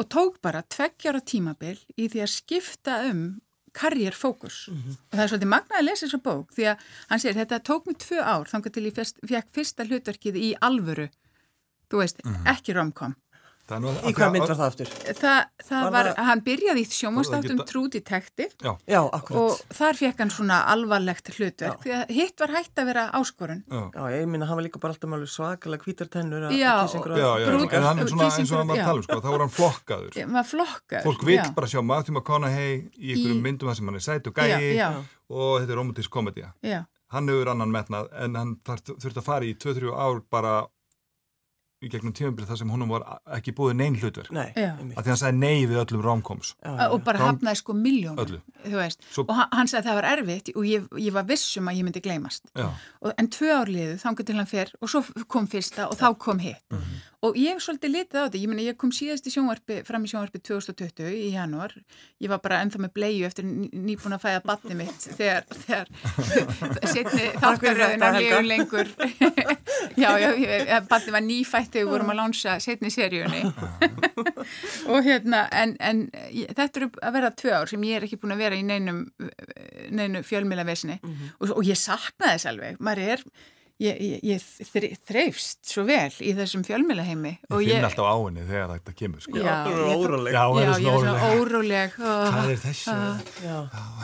[0.00, 3.40] Og tók bara tveggjara tímabil í því að skipta um
[3.72, 4.96] karrierfókus mm -hmm.
[5.10, 6.76] og það er svolítið magnaði að lesa þessu bók því að
[7.08, 8.94] hann segir þetta tók mig tvö ár þangar til ég
[9.32, 11.08] fekk fyrsta hlutverkið í alvöru
[11.90, 12.50] þú veist, mm -hmm.
[12.54, 13.14] ekki romkom
[13.78, 14.92] Nú, í hvað mynd var það aftur?
[15.20, 18.50] Það, það var, var, hann byrjaði í sjómanstáttum True Detective.
[18.64, 18.72] Já.
[18.90, 23.06] Já, og þar fekk hann svona alvarlegt hlutverk því að hitt var hægt að vera
[23.20, 23.62] áskorun.
[23.70, 28.10] Já, já ég minna, hann var líka bara alltaf svakalega hvítartennur Já, en hann er
[28.10, 30.20] svona eins og hann var að tala um sko, þá var hann flokkaður.
[30.50, 34.36] Flokkaður, Fólk vil bara sjá Matthew McConaughey í einhverjum myndum sem hann er sætt og
[34.36, 34.80] gæi
[35.30, 36.50] og þetta er romantísk komedía.
[37.10, 40.54] Hann hefur annan metnað en hann þurft að fara í 2-3 ár bara
[41.80, 43.04] í gegnum tímumbrið þar sem húnum var
[43.38, 44.28] ekki búið neyn hlutverk.
[44.36, 46.52] Nei, að því hann sagði nei við öllum romcoms.
[46.60, 47.30] Og bara Rom...
[47.30, 48.34] hafnaði sko miljónum
[49.08, 49.24] Svo...
[49.24, 52.02] og hann sagði að það var erfitt og ég, ég var vissum að ég myndi
[52.04, 52.50] gleymast.
[52.52, 56.44] Og, en tvö árliðu þangur til hann fyrr og svo kom fyrsta og þá kom
[56.44, 56.60] hitt.
[56.68, 57.06] Mm -hmm.
[57.26, 58.40] Og ég hef svolítið litið á þetta.
[58.40, 61.74] Ég, meni, ég kom síðast í sjónvarpi fram í sjónvarpi 2020 í janúar.
[62.22, 65.90] Ég var bara ennþá með bleiu eftir nýbúin að fæða batni mitt þegar, þegar
[66.94, 68.94] setni þáttaröðina líður lengur.
[70.00, 73.40] Já, já, batni var nýfætt þegar við vorum að lánsa setni seríunni.
[74.92, 78.34] Og hérna en, en þetta eru að vera tvö ár sem ég er ekki búin
[78.36, 79.02] að vera í neinum,
[79.92, 81.32] neinum fjölmiðlavesni mm -hmm.
[81.38, 83.24] og, og ég sakna þess alveg, maður er
[83.80, 87.30] Ég, ég, ég þreifst svo vel í þessum fjölmjölaheimi
[87.64, 89.38] Ég finn alltaf á henni þegar þetta kemur sko.
[89.40, 90.34] Já, ég er óróleg.
[90.36, 91.94] Já, ég er svona óróleg.
[91.96, 92.96] Hvað er þessu?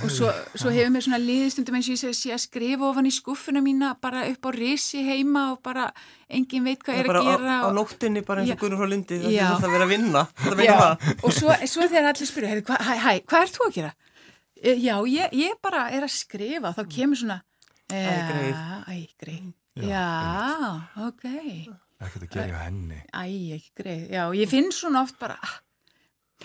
[0.07, 3.13] Og svo, svo hefur mér svona liðstundum eins og ég sé að skrifa ofan í
[3.13, 5.91] skuffuna mína bara upp á risi heima og bara
[6.33, 8.89] engin veit hvað er að gera Bara á, á nóttinni bara eins og Gunnar frá
[8.95, 10.25] Lindi það er að vera að vinna.
[11.27, 13.93] Og svo, svo þegar allir spyrja Hæ, hæ, hvað er þú að gera?
[14.57, 14.97] Eh, já,
[15.37, 17.43] ég bara er að skrifa þá kemur svona
[17.93, 21.29] Ægreif Já, já ok.
[22.01, 22.99] Ekkert að gera henni.
[23.13, 23.23] Æ,
[23.57, 24.03] ekki greið.
[24.13, 25.55] Já, ég finn svona oft bara, ah.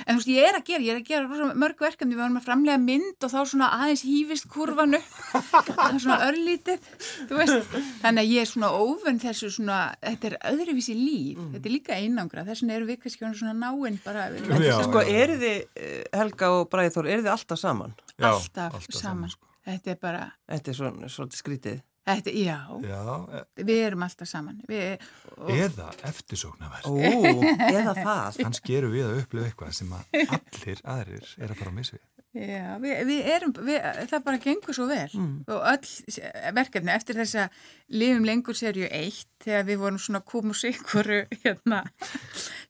[0.05, 2.39] en þú veist, ég er að gera, ég er að gera mörg verkefni, við varum
[2.39, 5.01] að framlega mynd og þá svona aðeins hýfist kurvanu,
[5.51, 6.87] það er svona örlítið,
[7.27, 7.77] þú veist.
[8.03, 11.51] Þannig að ég er svona óvenn þessu svona, þetta er öðruvísi líf, mm.
[11.57, 14.27] þetta er líka einangra, þess vegna eru við kannski svona náinn bara.
[14.63, 17.95] Já, sko, eru þið, eh, Helga og Bræður, eru þið alltaf saman?
[18.15, 19.03] Já, alltaf, alltaf saman.
[19.03, 19.47] saman sko.
[19.61, 20.27] Þetta er bara...
[20.49, 21.81] Þetta er svona, svona skrítið.
[22.01, 23.01] Þetta, já, já,
[23.37, 24.61] e- við erum alltaf saman.
[24.69, 25.03] Við,
[25.35, 25.51] og...
[25.53, 28.39] Eða eftirsóknarverð Eða það.
[28.41, 32.07] Kannski eru við að upplifa eitthvað sem að allir aðrir er að fara að misvið
[32.31, 35.09] Já, við, við erum við, það bara gengur svo vel.
[35.19, 35.31] Mm.
[35.51, 37.57] og öll verkefni eftir þess að
[37.99, 41.81] lifum lengur serju eitt þegar við vorum svona komu sikuru hérna,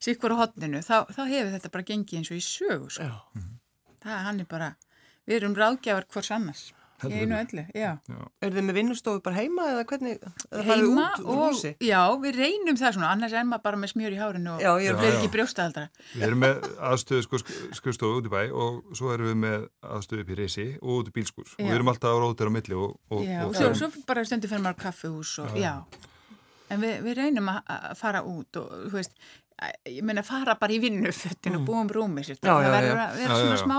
[0.02, 3.06] sikuru hotninu þá, þá hefur þetta bara gengið eins og í sögu sko.
[3.38, 3.52] mm.
[4.02, 4.72] það hann er bara
[5.30, 6.64] við erum ráðgjafar hvors annars
[7.08, 7.90] Í einu öllu, já.
[8.08, 8.18] já.
[8.44, 10.26] Er þið með vinnustofu bara heima eða hvernig?
[10.68, 14.54] Heima og, já, við reynum það svona, annars er maður bara með smjör í hárinu
[14.58, 15.88] og erum ekki brjóstaðaldra.
[16.12, 17.42] Við erum með aðstöðu sko,
[17.80, 21.12] skrifstofu út í bæ og svo erum við með aðstöðu upp í reysi og út
[21.12, 21.58] í bílskur já.
[21.58, 22.96] og við erum alltaf á rótir á milli og...
[23.10, 25.74] og já, og svo, svo bara stundir fyrir maður kaffehús og já.
[26.72, 29.16] En við, við reynum að fara út og, þú veist,
[29.88, 31.68] ég meina fara bara í vinnuföttin og mm.
[31.68, 32.38] búum rúmi sér.
[32.42, 33.78] Það verður að vera svona smá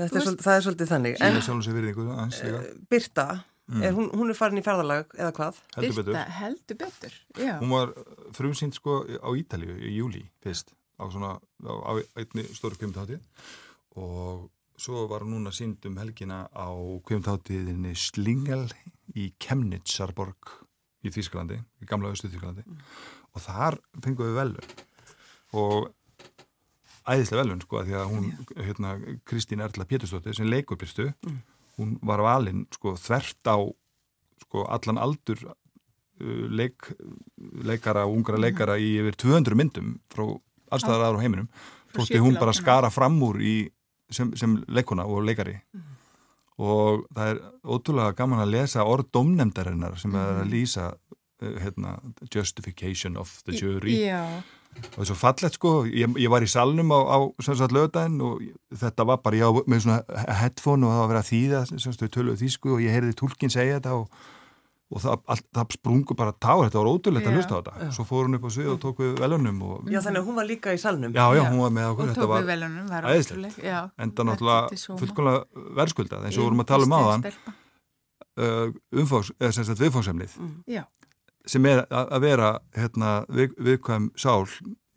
[0.00, 1.16] Er svol, það er svolítið þannig.
[1.26, 3.26] En uh, Birta,
[3.70, 3.82] mm.
[3.86, 5.60] er, hún, hún er farin í ferðalag eða hvað?
[5.76, 6.12] Heldur betur.
[6.12, 7.54] Birta, heldur betur, já.
[7.60, 7.92] Hún var
[8.36, 13.18] frumsýnd sko á Ítalíu í júli fyrst á svona, á, á einni stóru kvimtáti
[14.00, 14.48] og
[14.80, 16.68] svo var hún núna sínd um helgina á
[17.08, 18.66] kvimtátiðinni Slingel
[19.16, 20.54] í Kemnitsarborg
[21.04, 22.84] í Þýsklandi, í gamla östu Þýsklandi mm.
[23.34, 24.76] og þar fengum við velun
[25.60, 25.90] og
[27.10, 28.92] æðislega velun sko því að hún, hérna,
[29.28, 31.40] Kristín Erla Pétursdóttir sem leikur Byrstu, mm.
[31.80, 33.58] hún var valinn sko þvert á
[34.44, 36.90] sko allan aldur uh, leik,
[37.66, 38.46] leikara og ungra mm.
[38.46, 40.26] leikara í yfir 200 myndum frá
[40.70, 41.48] allstaðar aðra á heiminum,
[41.96, 43.54] þótti hún bara skara fram úr í,
[44.12, 45.88] sem, sem leikuna og leikari mm.
[46.62, 50.54] og það er ótrúlega gaman að lesa orð domnemdarinnar sem er að mm.
[50.54, 51.98] lýsa uh, hérna,
[52.30, 54.24] justification of the jury Já
[54.78, 58.42] og það er svo fallett sko, ég, ég var í salnum á, á lögdæðin og
[58.80, 61.62] þetta var bara, ég á með svona headphone og það var að vera að þýða,
[62.00, 64.20] þau töluðu þýsku og ég heyrði tólkin segja þetta og,
[64.90, 67.90] og það, all, það sprungu bara tár, þetta var ótrúlegt að hlusta á þetta, já.
[67.98, 69.60] svo fór hún upp á svið og tók við velunum.
[69.66, 71.14] Og, já þannig að hún var líka í salnum.
[71.14, 76.24] Já, já, hún var með okkur, þetta var velunum, æðislegt, en það náttúrulega fullkomlega verðskuldað,
[76.26, 77.28] eins og vorum að tala um aðan,
[78.40, 78.66] uh,
[79.04, 80.40] umfóks, eða sem sagt viðfóksemnið.
[80.40, 80.82] Mm.
[81.50, 84.44] Já sem er að vera hérna, við, viðkvæm sál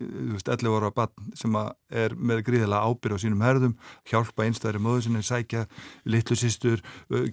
[0.04, 1.54] þú veist, 11 ára barn sem
[1.94, 3.76] er með gríðilega ábyrð á sínum herðum
[4.10, 5.63] hjálpa einstæðri móðu sinni, sækja
[6.10, 6.82] litlu sýstur,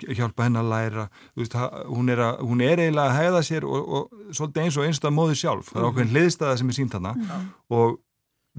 [0.07, 1.07] hjálpa henn að læra
[1.39, 1.57] veist,
[1.89, 5.17] hún, er að, hún er eiginlega að hæða sér og, og svolítið eins og einstæða
[5.17, 7.49] móðu sjálf, það er okkur hliðstæða sem er sínt hana mm.
[7.81, 7.99] og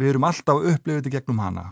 [0.01, 1.71] við erum alltaf upplifið þetta gegnum hana.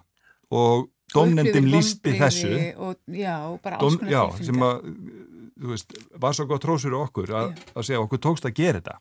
[0.49, 2.49] Og domnendin lísti þessu.
[2.77, 4.89] og, já, og bara alls konar tilfingar sem að,
[5.59, 8.99] veist, var svo gott trósur okkur að, að segja okkur tókst að gera þetta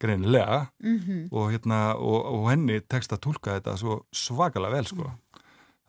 [0.00, 0.60] greinilega.
[0.80, 1.26] Mm -hmm.
[1.30, 5.10] og, hérna, og, og henni tekst að tólka þetta svo svakalega vel sko.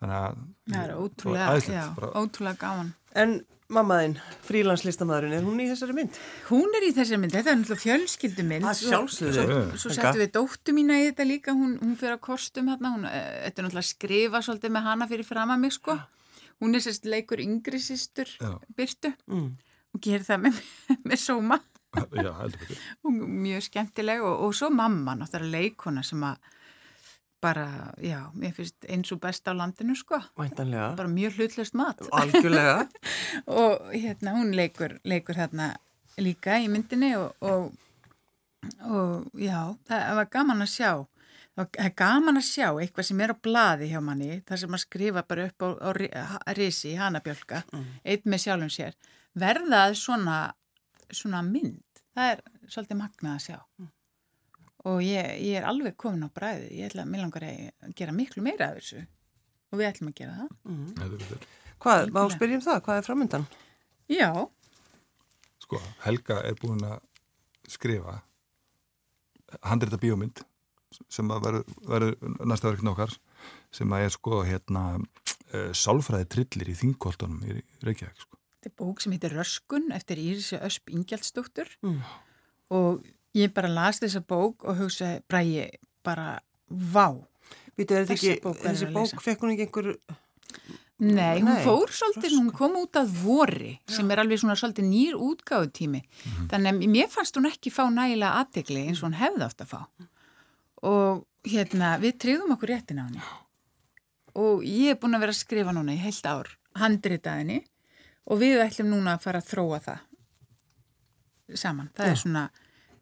[0.01, 0.37] þannig að
[0.71, 1.85] það er ótrúlega, já,
[2.17, 4.15] ótrúlega gáðan En mammaðinn,
[4.47, 6.17] frílandslistamæðurinn er hún í þessari mynd?
[6.49, 9.45] Hún er í þessari mynd, þetta er náttúrulega fjölskyldumynd Það sjálfsögðu.
[9.45, 11.55] Svo, svo settum við dóttu mína í þetta líka.
[11.55, 12.93] Hún, hún fyrir að kostum hérna.
[12.95, 15.97] Hún, eh, þetta er náttúrulega að skrifa svolítið með hana fyrir fram að mig sko.
[16.61, 18.29] Hún er sérst leikur yngri sýstur
[18.77, 19.47] Byrtu mm.
[19.91, 20.63] Og gerir það með,
[21.09, 21.59] með sóma.
[21.91, 22.31] Já,
[23.11, 26.39] mjög skemmtileg og, og svo mamma náttúrulega leikona sem að
[27.41, 30.19] bara, já, mér finnst eins og best á landinu sko.
[30.37, 30.93] Væntanlega.
[30.95, 32.01] bara mjög hlutlust mat.
[32.11, 32.87] Algjörlega.
[33.61, 35.71] Og hérna hún leikur, leikur hérna
[36.21, 37.71] líka í myndinni og, og,
[38.85, 40.91] og já, það var gaman að sjá.
[41.57, 44.83] Það er gaman að sjá eitthvað sem er á bladi hjá manni, það sem að
[44.85, 47.89] skrifa bara upp á, á risi, hana bjölka mm.
[48.05, 48.95] eitt með sjálfum sér
[49.39, 50.39] verðað svona
[51.15, 53.57] svona mynd, það er svolítið magnað að sjá.
[53.79, 53.89] Mm.
[54.89, 58.15] og ég, ég er alveg komin á bræði ég ætla að mér langar að gera
[58.17, 59.03] miklu meira af þessu.
[59.71, 60.55] Og við ætlum að gera það.
[60.65, 61.43] Mm.
[61.81, 63.45] Hvað, má spyrjum það, hvað er framöndan?
[64.09, 64.31] Já.
[65.61, 66.97] Sko, Helga er búin að
[67.69, 68.17] skrifa
[69.69, 70.41] handrita bíómynd
[71.13, 72.17] sem að verður
[72.49, 73.13] næsta verkn okkar
[73.71, 78.77] sem að er sko hérna uh, sálfræði trillir í þingkoltunum í Reykjavík sko Þetta er
[78.77, 81.95] bók sem heitir Röskun eftir Írisi Ösp Ingjaldsdóttur mm.
[82.77, 85.63] og ég bara las þessa bók og hugsaði bræði
[86.05, 86.35] bara
[86.69, 87.07] vá.
[87.73, 89.89] Vítu, er þetta ekki, bók þessi bók fekk hún ekki einhver...
[91.01, 94.13] Nei, hún Nei, fór svolítið, hún kom út að vori sem Já.
[94.13, 96.03] er alveg svona svolítið nýr útgáðutími.
[96.05, 96.45] Mm.
[96.53, 99.71] Þannig að mér fannst hún ekki fá nægilega aðdegli eins og hún hefði átt að
[99.73, 99.79] fá.
[100.85, 103.25] Og hérna, við treyðum okkur réttin á henni.
[104.37, 107.63] Og ég er búin að vera að skrifa núna í heilt ár handritaðinni
[108.27, 111.89] og við ætlum núna að fara að þróa það saman.
[111.95, 112.45] Það er svona,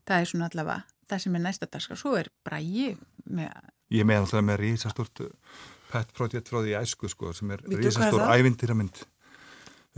[0.08, 0.80] það er svona allavega
[1.10, 2.30] það sem er næsta dags og svo er
[2.62, 3.70] ég með...
[3.90, 5.22] Ég með alltaf með rísastort
[5.90, 9.02] pet project frá því æsku sko sem er rísastór ævindýramynd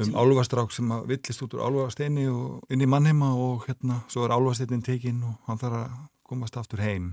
[0.01, 4.23] um álvastrák sem að villist út úr álvasteini og inn í mannheima og hérna svo
[4.25, 5.99] er álvasteinin tekinn og hann þarf að
[6.31, 7.12] komast aftur heim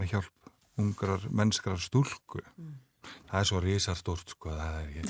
[0.00, 2.40] með hjálp ungar mennskrar stúlku.
[2.56, 2.85] Mm
[3.30, 5.02] það er svo risastórt sko það er ekki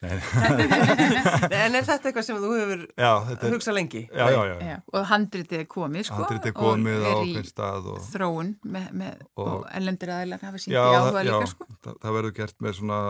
[1.60, 2.84] En er þetta eitthvað sem þú hefur
[3.52, 4.02] hugsað lengi?
[4.08, 4.76] Já, já, já, já.
[4.94, 9.26] Og handritið er komið sko Handritið er komið á okkur stað og þróun með, með,
[9.34, 12.78] og, og ellendur aðeinar hafa sínt í áhuga líka sko það, það verður gert með
[12.80, 13.02] svona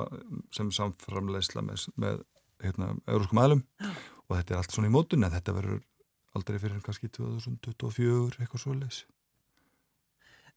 [0.57, 2.19] sem samframleysla með, með
[2.65, 5.81] hérna, euroskum aðlum og þetta er allt svona í mótun en þetta verður
[6.37, 9.05] aldrei fyrir kannski 2024 eitthvað svo leys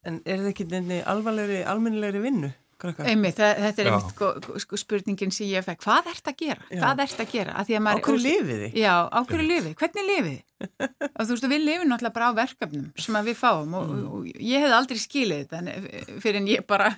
[0.03, 2.49] En er þetta ekki nefni alvarlegri, almennilegri vinnu?
[2.83, 4.29] Einmitt, það, þetta er einmitt sko,
[4.63, 6.65] sko, spurningin sem ég fekk, hvað ert að gera?
[6.67, 6.79] Já.
[6.81, 7.53] Hvað ert að gera?
[7.59, 8.79] Að að maður, á hverju lifið þið?
[8.81, 9.75] Já, á hverju lifið?
[9.79, 10.41] Hvernig lifið þið?
[11.17, 14.03] og þú veist, við lifum náttúrulega bara á verkefnum sem við fáum og, mm.
[14.03, 16.91] og, og ég hef aldrei skilið þetta fyrir en ég bara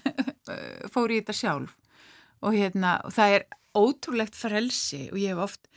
[0.94, 1.78] fór í þetta sjálf
[2.46, 5.70] og hérna, og það er ótrúlegt frelsi og ég hef oft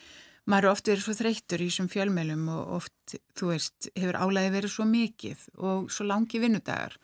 [0.48, 4.52] maður er oft verið svo þreyttur í þessum fjölmjölum og oft, þú veist, hefur álæði
[4.54, 6.96] verið svo mikið og svo langi vinnudagar.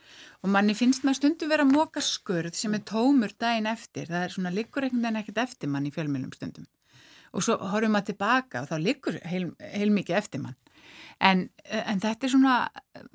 [0.43, 4.27] Og manni finnst maður stundum verið að móka skurð sem er tómur daginn eftir, það
[4.27, 6.69] er svona liggur einhvern veginn ekkert eftir mann í fjölmjölum stundum.
[7.35, 10.57] Og svo horfum maður tilbaka og þá liggur heil, heil mikið eftir mann.
[11.21, 12.57] En, en þetta er svona,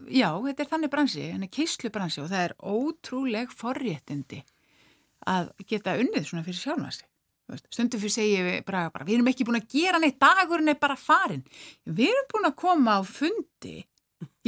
[0.09, 4.43] já, þetta er þannig bransi, þannig keislu bransi og það er ótrúleg forréttindi
[5.29, 7.09] að geta unnið svona fyrir sjálfnasti
[7.69, 10.81] stundum fyrir segjum við Braga bara, við erum ekki búin að gera neitt, dagurinn er
[10.81, 11.45] bara farin
[11.85, 13.79] við erum búin að koma á fundi.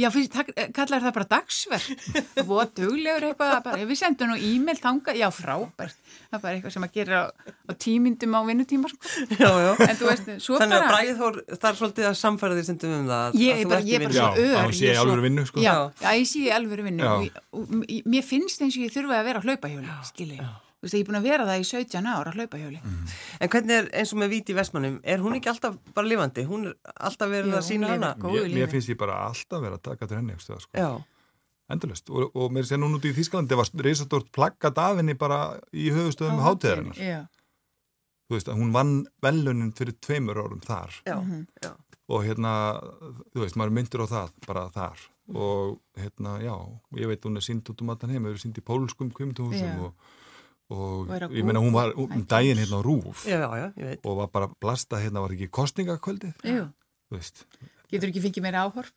[0.00, 0.28] Já, fyrir,
[0.72, 2.04] kallar það bara dagsverk.
[2.40, 5.98] Að duglegur eitthvað, bara, við sendum nú e-mail þanga, já frábært.
[6.30, 7.24] Það er bara eitthvað sem að gera á,
[7.68, 9.12] á tímyndum á vinnutíma sko.
[9.36, 9.70] já, já.
[9.76, 14.00] þannig að Bragi það er svolítið að samfæra því sem um það ég, bara, ég
[14.00, 15.64] er bara svo ör já, ég sé alveg vinnu sko.
[15.64, 15.76] já,
[16.08, 17.14] ég sé alveg vinnu
[18.16, 20.40] mér finnst eins og ég þurfa að vera að hlaupa hjóli, skilji
[20.82, 22.78] Þú veist, ég er búin að vera það í 17 ára að hlaupa hjóli.
[22.82, 23.10] Mm.
[23.38, 26.42] En hvernig er eins og með Víti Vestmannum, er hún ekki alltaf bara lifandi?
[26.48, 28.08] Hún er alltaf verið að sína hana?
[28.18, 30.58] Mér, mér finnst ég bara alltaf verið að taka til henni, sko.
[30.74, 30.88] Já.
[31.70, 32.10] Endurlist.
[32.10, 35.38] Og, og mér sé nú út í Þísklandi, það var reysastort plaggat af henni bara
[35.70, 36.98] í höfustöðum hátíðarinnar.
[36.98, 37.20] Já.
[38.26, 38.92] Þú veist, hún vann
[39.22, 40.98] velunin fyrir tveimur árum þar.
[41.06, 41.14] Já,
[41.62, 41.70] já.
[42.10, 42.56] og hérna,
[43.30, 46.56] þú veist, maður myndir á það bara þar og hérna, já,
[46.98, 50.10] ég veit hún er sínd út um allan heim, erum sínd í pólskum kvimtuhúsum og,
[50.72, 53.68] og, ég menna hún var um daginn hérna á Rúf já, já,
[54.02, 55.52] og var bara blasta hérna, var ekki
[57.12, 57.46] veist
[57.92, 58.88] Getur ekki fengið meira áhorf?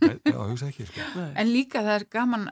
[0.00, 0.86] Já, hugsa ekki.
[0.88, 1.22] Sko.
[1.38, 2.46] En líka það er gaman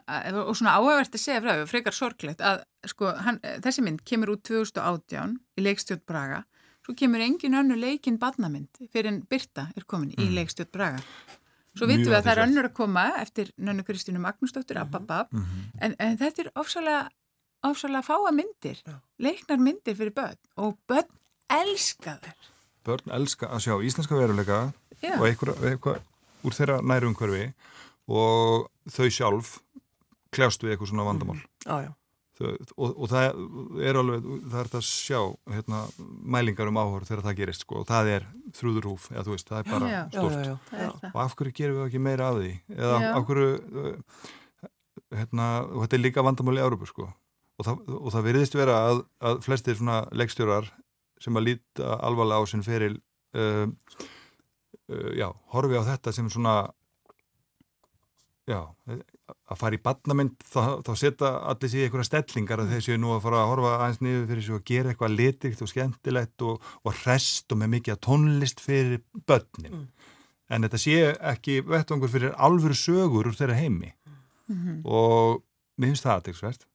[0.45, 4.31] og svona áhægvert að segja frá því, frekar sorglegt að sko, hann, þessi mynd kemur
[4.35, 6.45] út 2018 í leikstjótt Braga
[6.85, 10.23] svo kemur engin önnu leikin badnamynd fyrir en Birta er komin mm.
[10.23, 11.01] í leikstjótt Braga.
[11.77, 15.25] Svo vitum við að það er önnur að koma eftir nönnu Kristínu Magnúsdóttir mm -hmm.
[15.31, 15.65] mm -hmm.
[15.81, 17.09] en, en þetta er ofsalega
[17.65, 18.99] ofsalega fáa myndir, Já.
[19.19, 21.09] leiknar myndir fyrir börn og börn
[21.49, 22.49] elska þær.
[22.85, 24.59] Börn elska að sjá íslenska veruleika
[25.01, 25.15] Já.
[25.19, 26.01] og eitthvað
[26.43, 27.53] úr þeirra nærumhverfi
[28.09, 29.57] og þau sjálf
[30.33, 31.39] kljást við eitthvað svona vandamál.
[31.39, 31.49] Mm.
[31.83, 31.93] Já,
[32.39, 33.25] og, og það
[33.83, 35.19] er alveg, það er að sjá
[35.51, 35.81] hérna,
[36.35, 39.61] mælingar um áhör þegar það gerist sko, og það er þrúðurhúf eða þú veist, það
[39.61, 42.53] er bara já, stort já, já, og af hverju gerum við ekki meira af því
[42.77, 43.49] eða af hverju
[43.83, 44.21] uh,
[45.19, 47.09] hérna, og þetta er líka vandamáli í Árupu sko,
[47.59, 50.71] og það, og það veriðist vera að, að flestir svona leikstjórar
[51.19, 52.95] sem að líta alvarlega á sinn feril
[53.35, 56.55] uh, uh, já, horfi á þetta sem svona
[58.49, 58.61] já,
[59.29, 63.25] að fara í badnamynd þá, þá setja allir sér einhverja stellingar að þessu nú að
[63.27, 67.03] fara að horfa aðeins niður fyrir þessu að gera eitthvað litikt og skemmtilegt og, og
[67.03, 69.85] rest og með mikið tónlist fyrir börnin mm.
[70.55, 70.97] en þetta sé
[71.33, 74.81] ekki vettvangur fyrir alvöru sögur úr þeirra heimi mm -hmm.
[74.85, 75.43] og
[75.77, 76.68] mér finnst það aðeinsvert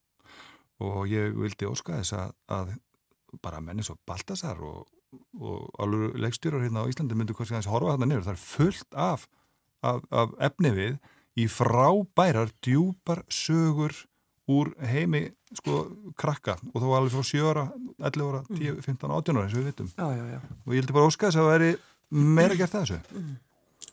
[0.82, 2.74] og ég vildi óska þess að, að
[3.42, 4.86] bara menni svo Baltasar og,
[5.38, 8.26] og alvöru leikstjórar hérna á Íslandi myndu kannski að horfa þarna niður.
[8.28, 9.28] Það er fullt af,
[9.82, 10.98] af, af efni við
[11.40, 13.94] í frábærar djúpar sögur
[14.50, 15.84] úr heimi sko
[16.20, 16.56] krakka.
[16.72, 17.64] Og þá alveg frá 7 ára,
[18.10, 19.90] 11 ára, 10, 15, 18 ára eins og við vitum.
[19.96, 20.40] Já, já, já.
[20.64, 21.72] og ég heldur bara óska þess að það veri
[22.38, 23.00] meira gert þessu.
[23.14, 23.32] Mm.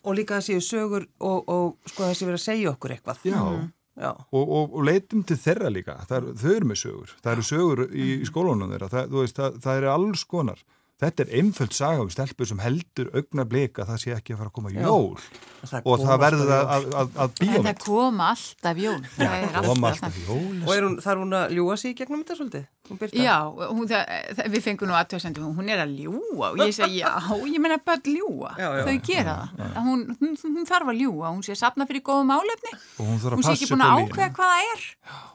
[0.01, 3.23] og líka séu sögur og, og sko séu verið að segja okkur eitthvað.
[3.27, 3.69] Já, mm.
[3.99, 5.97] Og, og, og leitum til þeirra líka.
[6.07, 9.57] Er, þau eru með sögur, það eru sögur í, í skólunum þeirra, það, veist, það,
[9.65, 10.63] það eru alls konar.
[11.01, 14.51] Þetta er einföld saga um stelpur sem heldur augna bleika það sé ekki að fara
[14.51, 15.15] að koma jól.
[15.63, 17.65] Það og það verður að, að, að, að bíómið.
[17.65, 18.99] Það koma alltaf jól.
[19.17, 20.59] Já, það koma alltaf jól.
[20.61, 22.67] Og er hún, þarf hún að ljúa sig gegnum þetta svolítið?
[23.15, 23.35] Já,
[23.71, 27.11] hún, það, við fengum nú aðtöðsendum, hún er að ljúa og ég segi já,
[27.47, 29.81] ég menna bara ljúa, já, já, þau gera já, það.
[29.87, 33.55] Hún, hún, hún þarf að ljúa, hún sé að sapna fyrir góðum álefni, hún sé
[33.55, 34.87] ekki búin að ákveða hvað það er.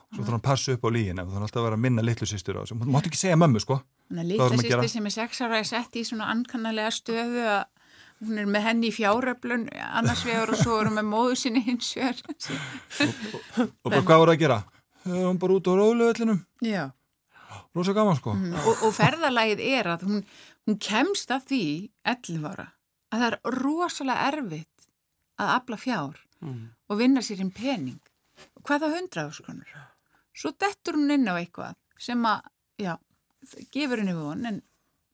[0.07, 1.83] Svo þarf hann að passa upp á lígin ef þú þarf alltaf að vera að
[1.83, 2.77] minna litlu sýstur á þessu.
[2.79, 3.75] Þú mátt ekki segja mömmu sko.
[4.15, 7.65] Litlu sýstur sem er sexara er sett í svona ankannalega stöðu að
[8.23, 11.61] hún er með henni í fjáröflun annars vegar og svo er hún með móðu sinni
[11.67, 12.23] hins vegar.
[12.23, 13.11] og,
[13.59, 14.61] og, og bara hvað voru að gera?
[15.07, 16.39] Hún bara út á róluvellinum.
[16.65, 16.87] Já.
[17.77, 18.35] Rósa gaman sko.
[18.37, 20.23] Mm, og, og ferðalagið er að hún,
[20.67, 21.63] hún kemst af því
[22.07, 22.69] 11 ára
[23.07, 24.87] að það er rosalega erfitt
[25.39, 26.63] að afla fjár mm.
[26.91, 28.01] og vinna sér einn pening.
[28.67, 29.77] Hvað þá hundraðu skonur?
[30.37, 32.45] svo dettur hún inn á eitthvað sem að,
[32.81, 32.93] já,
[33.73, 34.61] gefur henni von en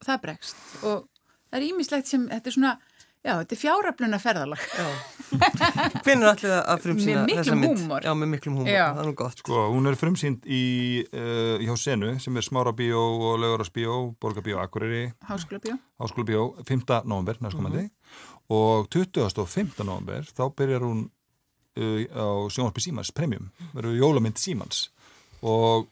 [0.04, 1.06] það bregst og
[1.48, 2.74] það er ímislegt sem, þetta er svona
[3.24, 4.64] já, þetta er fjáröfluna ferðalag
[5.34, 7.64] Hvernig er allir að frumsýna þessa mynd?
[7.64, 8.86] Með miklum húmor Já, með miklum húmor, já.
[8.92, 10.64] það er nú gott Sko, hún er frumsýnd í
[11.08, 15.80] uh, hjá Senu sem er Smára Bíó og Laugara Bíó Borga Bíó Akureyri Háskóla Bíó
[16.04, 16.86] Háskóla Bíó, 5.
[17.10, 18.56] november næstkomandi mm -hmm.
[18.60, 19.40] og 20.
[19.42, 19.84] og 5.
[19.84, 21.10] november þá byrjar hún
[21.78, 24.90] uh, á Sjónvarpi Símans Premium, verður Jólamynd Símans
[25.42, 25.88] og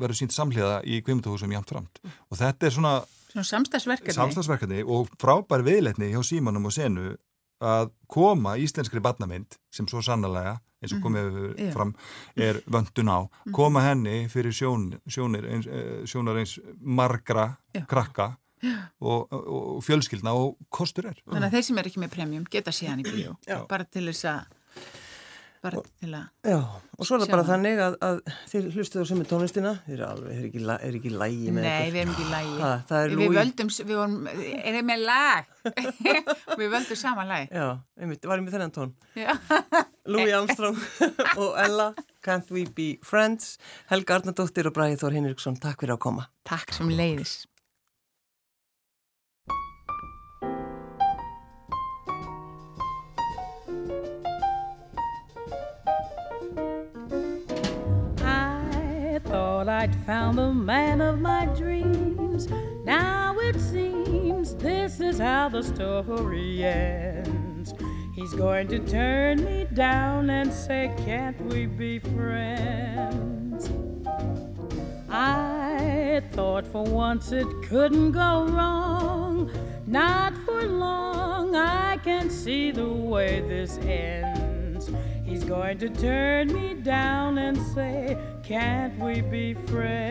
[0.00, 2.00] verður sínt samhliða í kvimtuhúsum jæmt framt
[2.30, 2.94] og þetta er svona,
[3.34, 4.16] svona samstagsverkefni.
[4.16, 7.14] samstagsverkefni og frábær viðletni hjá símanum og senu
[7.64, 11.72] að koma íslenskri barnamynd sem svo sannlega eins og komið mm -hmm.
[11.72, 11.94] fram
[12.36, 13.52] er vöndun á mhm.
[13.52, 17.86] koma henni fyrir sjón, sjónir eins, eh, sjónar eins margra Já.
[17.86, 18.36] krakka
[19.00, 22.44] og, og, og fjölskyldna og kostur er Þannig að þeir sem er ekki með premjum
[22.50, 24.40] geta síðan í bíó bara til þess að
[25.64, 28.20] bara til að Já, og svo er það bara þannig að, að
[28.52, 31.86] þið hlustuðu sem er tónlistina þið er alveg, er ekki, er ekki lægi með Nei,
[31.94, 33.38] við erum ekki lægi ha, Við Louis...
[33.38, 34.18] völdum, við vorum,
[34.60, 35.50] erum með lag?
[36.60, 37.48] Við völdum sama lag.
[37.48, 38.92] Já, einmitt, varum við þennan tón.
[40.04, 40.76] Louis Armstrong
[41.40, 41.88] og Ella
[42.24, 43.56] Can't We Be Friends?
[43.92, 46.28] Helga Arnardóttir og Bræði Þór Hinriksson Takk fyrir að koma.
[46.48, 47.42] Takk sem leiðis
[59.68, 62.48] I'd found the man of my dreams.
[62.84, 67.72] Now it seems this is how the story ends.
[68.14, 73.70] He's going to turn me down and say, Can't we be friends?
[75.08, 79.50] I thought for once it couldn't go wrong.
[79.86, 84.90] Not for long, I can see the way this ends.
[85.24, 90.04] He's going to turn me down and say, Can't we be friends?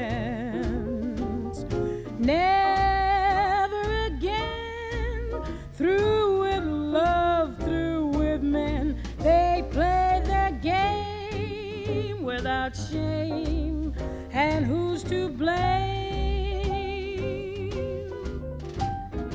[2.17, 5.29] Never again.
[5.73, 8.99] Through with love, through with men.
[9.19, 13.93] They play their game without shame.
[14.31, 16.71] And who's to blame?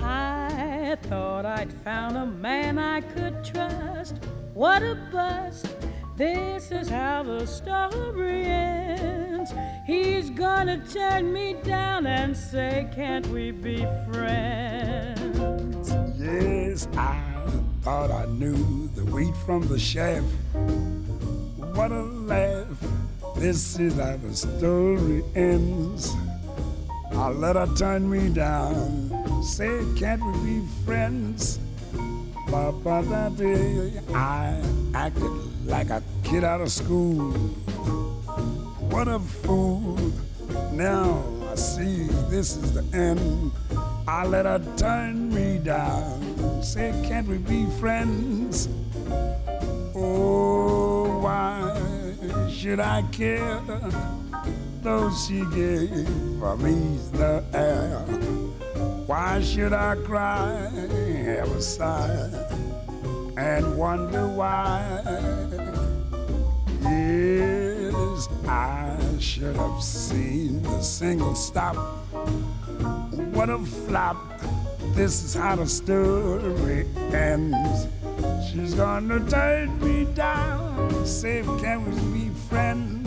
[0.02, 4.16] I thought I'd found a man I could trust.
[4.54, 5.68] What a bust!
[6.18, 9.52] This is how the story ends.
[9.86, 15.38] He's gonna turn me down and say, Can't we be friends?
[16.18, 17.22] Yes, I
[17.82, 20.24] thought I knew the wheat from the chaff.
[21.76, 22.66] What a laugh!
[23.36, 26.12] This is how the story ends.
[27.12, 29.44] I let her turn me down.
[29.44, 31.60] Say, can't we be friends?
[32.50, 33.92] Ba-ba da day.
[34.12, 34.60] I
[34.94, 37.32] acted like a kid out of school.
[38.90, 39.96] What a fool.
[40.72, 43.52] Now I see this is the end.
[44.06, 46.62] I let her turn me down.
[46.62, 48.68] Say, can't we be friends?
[49.94, 51.78] Oh, why
[52.50, 53.60] should I care?
[54.82, 55.90] Though she gave
[56.58, 58.00] me the air.
[59.06, 60.68] Why should I cry,
[61.24, 62.30] have a sigh,
[63.38, 65.00] and wonder why?
[66.82, 71.76] Yes, I should have seen the single stop.
[73.32, 74.16] What a flop!
[74.94, 77.86] This is how the story ends.
[78.50, 82.97] She's gonna turn me down, say, can we be friends?